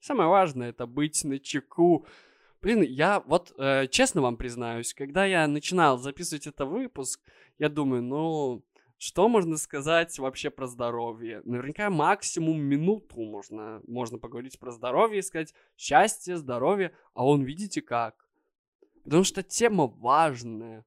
Самое 0.00 0.28
важное 0.28 0.70
это 0.70 0.86
быть 0.86 1.24
на 1.24 1.38
чеку. 1.38 2.06
Блин, 2.62 2.82
я 2.82 3.20
вот 3.20 3.52
э, 3.58 3.86
честно 3.88 4.20
вам 4.20 4.36
признаюсь, 4.36 4.92
когда 4.92 5.24
я 5.24 5.46
начинал 5.48 5.98
записывать 5.98 6.46
этот 6.46 6.68
выпуск, 6.68 7.20
я 7.58 7.70
думаю, 7.70 8.02
ну 8.02 8.64
что 8.98 9.30
можно 9.30 9.56
сказать 9.56 10.18
вообще 10.18 10.50
про 10.50 10.66
здоровье? 10.66 11.40
Наверняка 11.44 11.88
максимум 11.88 12.60
минуту 12.60 13.22
можно, 13.22 13.80
можно 13.86 14.18
поговорить 14.18 14.58
про 14.58 14.72
здоровье 14.72 15.20
и 15.20 15.22
сказать 15.22 15.54
счастье, 15.78 16.36
здоровье, 16.36 16.92
а 17.14 17.24
он 17.24 17.42
видите 17.42 17.80
как. 17.80 18.29
Потому 19.04 19.24
что 19.24 19.42
тема 19.42 19.86
важная. 19.86 20.84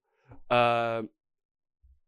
Э, 0.50 1.04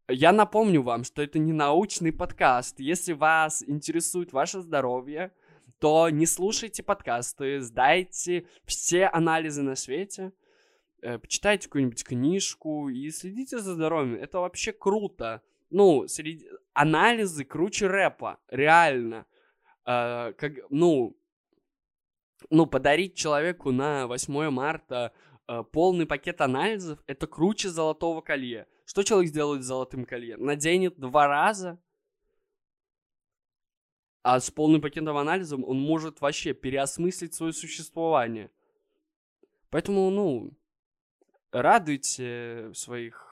я 0.08 0.32
напомню 0.32 0.82
вам, 0.82 1.04
что 1.04 1.22
это 1.22 1.38
не 1.38 1.52
научный 1.52 2.12
подкаст. 2.12 2.78
Если 2.78 3.12
вас 3.12 3.62
интересует 3.66 4.32
ваше 4.32 4.60
здоровье, 4.60 5.32
то 5.78 6.08
не 6.10 6.26
слушайте 6.26 6.82
подкасты, 6.82 7.60
сдайте 7.60 8.46
все 8.64 9.06
анализы 9.06 9.62
на 9.62 9.74
свете, 9.74 10.32
э, 11.02 11.18
почитайте 11.18 11.68
какую-нибудь 11.68 12.04
книжку 12.04 12.88
и 12.88 13.10
следите 13.10 13.58
за 13.58 13.74
здоровьем. 13.74 14.14
Это 14.14 14.38
вообще 14.38 14.72
круто. 14.72 15.42
Ну, 15.70 16.06
среди... 16.06 16.48
анализы 16.72 17.44
круче 17.44 17.88
рэпа, 17.88 18.38
реально. 18.48 19.26
Э, 19.84 20.32
как, 20.38 20.52
ну, 20.70 21.16
ну, 22.50 22.66
подарить 22.66 23.14
человеку 23.16 23.72
на 23.72 24.06
8 24.06 24.50
марта 24.50 25.12
полный 25.72 26.06
пакет 26.06 26.40
анализов, 26.40 27.02
это 27.06 27.26
круче 27.26 27.68
золотого 27.68 28.20
колье. 28.20 28.66
Что 28.84 29.02
человек 29.02 29.30
сделает 29.30 29.62
с 29.62 29.66
золотым 29.66 30.04
колье? 30.04 30.36
Наденет 30.36 30.98
два 30.98 31.26
раза, 31.26 31.80
а 34.22 34.40
с 34.40 34.50
полным 34.50 34.80
пакетом 34.80 35.16
анализом 35.16 35.64
он 35.64 35.80
может 35.80 36.20
вообще 36.20 36.52
переосмыслить 36.52 37.34
свое 37.34 37.52
существование. 37.52 38.50
Поэтому, 39.70 40.10
ну, 40.10 40.52
радуйте 41.52 42.70
своих 42.74 43.24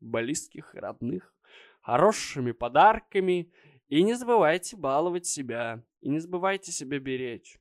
близких 0.00 0.74
родных 0.74 1.34
хорошими 1.84 2.52
подарками 2.52 3.52
и 3.88 4.02
не 4.02 4.14
забывайте 4.14 4.76
баловать 4.76 5.26
себя, 5.26 5.82
и 6.00 6.08
не 6.08 6.18
забывайте 6.18 6.72
себя 6.72 6.98
беречь. 6.98 7.58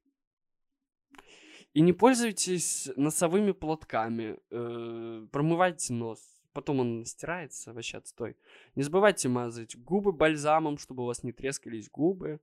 И 1.74 1.82
не 1.82 1.94
пользуйтесь 1.94 2.90
носовыми 2.96 3.52
платками, 3.52 4.38
э, 4.52 5.28
промывайте 5.32 5.94
нос 5.94 6.34
потом 6.54 6.80
он 6.80 7.06
стирается, 7.06 7.74
вообще 7.74 7.98
отстой. 7.98 8.38
Не 8.76 8.84
забывайте 8.84 9.28
мазать 9.28 9.76
губы 9.76 10.14
бальзамом, 10.14 10.78
чтобы 10.78 11.04
у 11.04 11.08
вас 11.08 11.24
не 11.24 11.32
трескались 11.34 11.90
губы. 11.90 12.40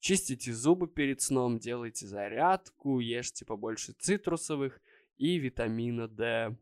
Чистите 0.00 0.52
зубы 0.52 0.88
перед 0.88 1.20
сном, 1.20 1.58
делайте 1.58 2.06
зарядку, 2.06 3.00
ешьте 3.00 3.44
побольше 3.44 3.92
цитрусовых 3.92 4.80
и 5.16 5.38
витамина 5.38 6.08
D. 6.08 6.56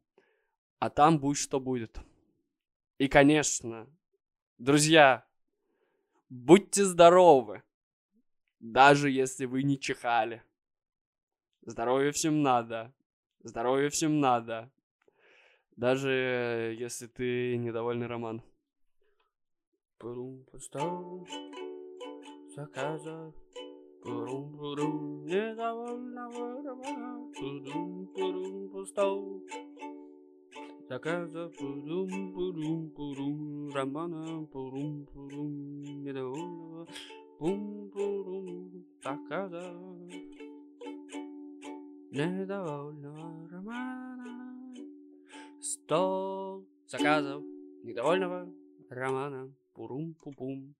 А 0.79 0.91
там 0.91 1.19
будет 1.19 1.39
что 1.39 1.61
будет. 1.61 1.99
И, 2.99 3.09
конечно, 3.09 3.87
друзья, 4.59 5.25
будьте 6.29 6.85
здоровы, 6.85 7.63
даже 8.59 9.11
если 9.11 9.45
вы 9.45 9.63
не 9.63 9.79
чихали. 9.79 10.43
Здоровья 11.69 12.13
всем 12.13 12.43
надо. 12.43 12.93
Здоровья 13.43 13.91
всем 13.91 14.21
надо. 14.21 14.71
Даже 15.75 16.77
если 16.79 17.09
ты 17.09 17.57
недовольный 17.57 18.07
роман. 18.07 18.41
Заказов, 22.55 23.35
пурум 31.59 32.33
пурум. 32.33 32.91
Пурум 32.91 33.71
романа, 33.75 34.47
пурум 34.53 35.05
пурум, 35.07 36.05
недовольного, 36.05 36.87
пум 37.41 37.91
пурум, 37.91 38.87
заказов, 39.03 40.13
недовольного 42.25 43.49
романа. 43.49 44.75
Стол 45.61 46.67
заказов 46.87 47.43
недовольного 47.83 48.49
романа. 48.89 49.53
Пурум-пупум. 49.75 50.75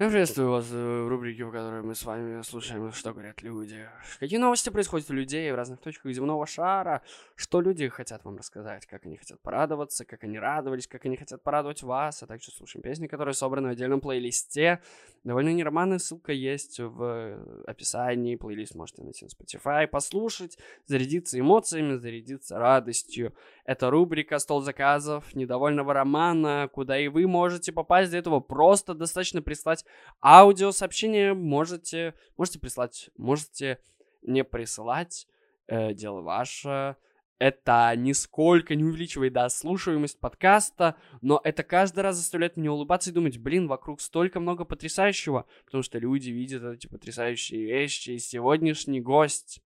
Я 0.00 0.08
приветствую 0.08 0.50
вас 0.50 0.64
в 0.70 1.08
рубрике, 1.08 1.44
в 1.44 1.50
которой 1.50 1.82
мы 1.82 1.94
с 1.94 2.06
вами 2.06 2.40
слушаем, 2.40 2.90
что 2.90 3.12
говорят 3.12 3.42
люди. 3.42 3.86
Какие 4.18 4.38
новости 4.38 4.70
происходят 4.70 5.10
у 5.10 5.12
людей 5.12 5.52
в 5.52 5.54
разных 5.54 5.78
точках 5.78 6.10
земного 6.14 6.46
шара, 6.46 7.02
что 7.36 7.60
люди 7.60 7.86
хотят 7.88 8.24
вам 8.24 8.38
рассказать, 8.38 8.86
как 8.86 9.04
они 9.04 9.18
хотят 9.18 9.38
порадоваться, 9.40 10.06
как 10.06 10.24
они 10.24 10.38
радовались, 10.38 10.86
как 10.86 11.04
они 11.04 11.18
хотят 11.18 11.42
порадовать 11.42 11.82
вас, 11.82 12.22
а 12.22 12.26
также 12.26 12.50
слушаем 12.50 12.82
песни, 12.82 13.08
которые 13.08 13.34
собраны 13.34 13.68
в 13.68 13.72
отдельном 13.72 14.00
плейлисте. 14.00 14.80
Довольно 15.22 15.50
не 15.50 15.62
романы, 15.62 15.98
ссылка 15.98 16.32
есть 16.32 16.80
в 16.80 17.38
описании, 17.66 18.36
плейлист 18.36 18.74
можете 18.74 19.02
найти 19.02 19.26
на 19.26 19.28
Spotify, 19.28 19.86
послушать, 19.86 20.56
зарядиться 20.86 21.38
эмоциями, 21.38 21.96
зарядиться 21.96 22.58
радостью. 22.58 23.34
Это 23.66 23.90
рубрика 23.90 24.38
«Стол 24.38 24.62
заказов» 24.62 25.34
недовольного 25.34 25.92
романа, 25.92 26.70
куда 26.72 26.98
и 26.98 27.08
вы 27.08 27.26
можете 27.26 27.70
попасть. 27.70 28.08
Для 28.08 28.20
этого 28.20 28.40
просто 28.40 28.94
достаточно 28.94 29.42
прислать 29.42 29.84
Аудиосообщение 30.22 31.34
можете, 31.34 32.14
можете 32.36 32.58
прислать, 32.58 33.10
можете 33.16 33.78
не 34.22 34.44
присылать, 34.44 35.26
э, 35.66 35.94
дело 35.94 36.20
ваше. 36.20 36.96
Это 37.38 37.94
нисколько 37.96 38.74
не 38.74 38.84
увеличивает, 38.84 39.32
да, 39.32 39.48
слушаемость 39.48 40.20
подкаста, 40.20 40.96
но 41.22 41.40
это 41.42 41.62
каждый 41.62 42.00
раз 42.00 42.16
заставляет 42.16 42.58
меня 42.58 42.70
улыбаться 42.70 43.08
и 43.08 43.14
думать, 43.14 43.38
блин, 43.38 43.66
вокруг 43.66 44.02
столько 44.02 44.40
много 44.40 44.66
потрясающего, 44.66 45.46
потому 45.64 45.82
что 45.82 45.98
люди 45.98 46.28
видят 46.28 46.62
эти 46.62 46.86
потрясающие 46.86 47.64
вещи, 47.64 48.10
и 48.10 48.18
сегодняшний 48.18 49.00
гость... 49.00 49.62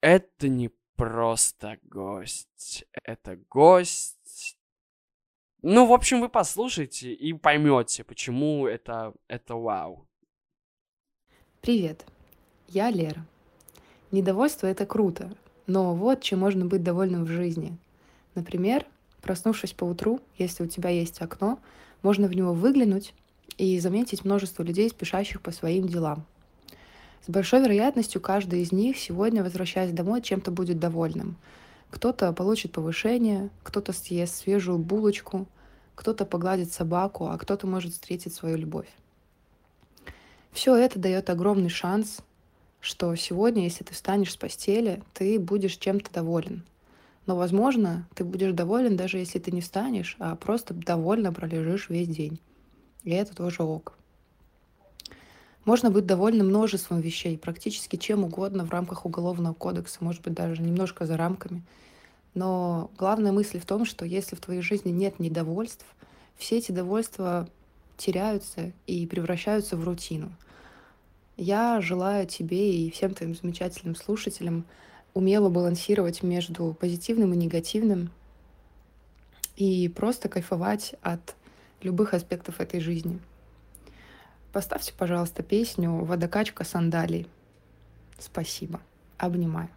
Это 0.00 0.48
не 0.48 0.70
просто 0.96 1.78
гость, 1.82 2.84
это 3.04 3.36
гость 3.48 4.17
ну, 5.62 5.86
в 5.86 5.92
общем, 5.92 6.20
вы 6.20 6.28
послушайте 6.28 7.12
и 7.12 7.32
поймете, 7.32 8.04
почему 8.04 8.68
это, 8.68 9.12
это 9.26 9.56
вау. 9.56 10.06
Привет, 11.60 12.06
я 12.68 12.90
Лера. 12.90 13.26
Недовольство— 14.12 14.66
это 14.68 14.86
круто, 14.86 15.32
но 15.66 15.96
вот 15.96 16.22
чем 16.22 16.38
можно 16.38 16.64
быть 16.64 16.84
довольным 16.84 17.24
в 17.24 17.28
жизни. 17.28 17.76
Например, 18.36 18.86
проснувшись 19.20 19.72
по 19.72 19.84
утру, 19.84 20.20
если 20.38 20.62
у 20.62 20.68
тебя 20.68 20.90
есть 20.90 21.20
окно, 21.20 21.58
можно 22.02 22.28
в 22.28 22.36
него 22.36 22.52
выглянуть 22.52 23.12
и 23.56 23.80
заметить 23.80 24.24
множество 24.24 24.62
людей, 24.62 24.88
спешащих 24.88 25.42
по 25.42 25.50
своим 25.50 25.88
делам. 25.88 26.24
С 27.26 27.28
большой 27.28 27.62
вероятностью 27.62 28.20
каждый 28.20 28.62
из 28.62 28.70
них 28.70 28.96
сегодня, 28.96 29.42
возвращаясь 29.42 29.90
домой, 29.90 30.22
чем-то 30.22 30.52
будет 30.52 30.78
довольным— 30.78 31.36
кто-то 31.90 32.32
получит 32.32 32.72
повышение, 32.72 33.50
кто-то 33.62 33.92
съест 33.92 34.36
свежую 34.36 34.78
булочку, 34.78 35.46
кто-то 35.98 36.24
погладит 36.24 36.72
собаку, 36.72 37.26
а 37.26 37.36
кто-то 37.36 37.66
может 37.66 37.92
встретить 37.92 38.32
свою 38.32 38.56
любовь. 38.56 38.86
Все 40.52 40.76
это 40.76 41.00
дает 41.00 41.28
огромный 41.28 41.70
шанс, 41.70 42.20
что 42.80 43.12
сегодня, 43.16 43.64
если 43.64 43.82
ты 43.82 43.94
встанешь 43.94 44.30
с 44.30 44.36
постели, 44.36 45.02
ты 45.12 45.40
будешь 45.40 45.76
чем-то 45.76 46.12
доволен. 46.12 46.62
Но, 47.26 47.36
возможно, 47.36 48.06
ты 48.14 48.22
будешь 48.22 48.52
доволен, 48.52 48.96
даже 48.96 49.18
если 49.18 49.40
ты 49.40 49.50
не 49.50 49.60
встанешь, 49.60 50.14
а 50.20 50.36
просто 50.36 50.72
довольно 50.72 51.32
пролежишь 51.32 51.88
весь 51.88 52.06
день. 52.06 52.38
И 53.02 53.10
это 53.10 53.34
тоже 53.34 53.64
ок. 53.64 53.98
Можно 55.64 55.90
быть 55.90 56.06
довольным 56.06 56.46
множеством 56.46 57.00
вещей, 57.00 57.36
практически 57.36 57.96
чем 57.96 58.22
угодно 58.22 58.64
в 58.64 58.70
рамках 58.70 59.04
Уголовного 59.04 59.52
кодекса, 59.52 59.98
может 60.00 60.22
быть, 60.22 60.34
даже 60.34 60.62
немножко 60.62 61.06
за 61.06 61.16
рамками. 61.16 61.64
Но 62.38 62.92
главная 62.96 63.32
мысль 63.32 63.58
в 63.58 63.66
том, 63.66 63.84
что 63.84 64.04
если 64.04 64.36
в 64.36 64.40
твоей 64.40 64.60
жизни 64.60 64.90
нет 64.92 65.18
недовольств, 65.18 65.84
все 66.36 66.58
эти 66.58 66.70
довольства 66.70 67.48
теряются 67.96 68.70
и 68.86 69.08
превращаются 69.08 69.76
в 69.76 69.82
рутину. 69.82 70.30
Я 71.36 71.80
желаю 71.80 72.28
тебе 72.28 72.76
и 72.76 72.92
всем 72.92 73.12
твоим 73.12 73.34
замечательным 73.34 73.96
слушателям 73.96 74.66
умело 75.14 75.48
балансировать 75.48 76.22
между 76.22 76.76
позитивным 76.78 77.34
и 77.34 77.36
негативным, 77.36 78.12
и 79.56 79.88
просто 79.88 80.28
кайфовать 80.28 80.94
от 81.02 81.34
любых 81.82 82.14
аспектов 82.14 82.60
этой 82.60 82.78
жизни. 82.78 83.18
Поставьте, 84.52 84.92
пожалуйста, 84.96 85.42
песню 85.42 85.90
«Водокачка 86.04 86.62
сандалий». 86.62 87.26
Спасибо. 88.20 88.80
Обнимаю. 89.16 89.70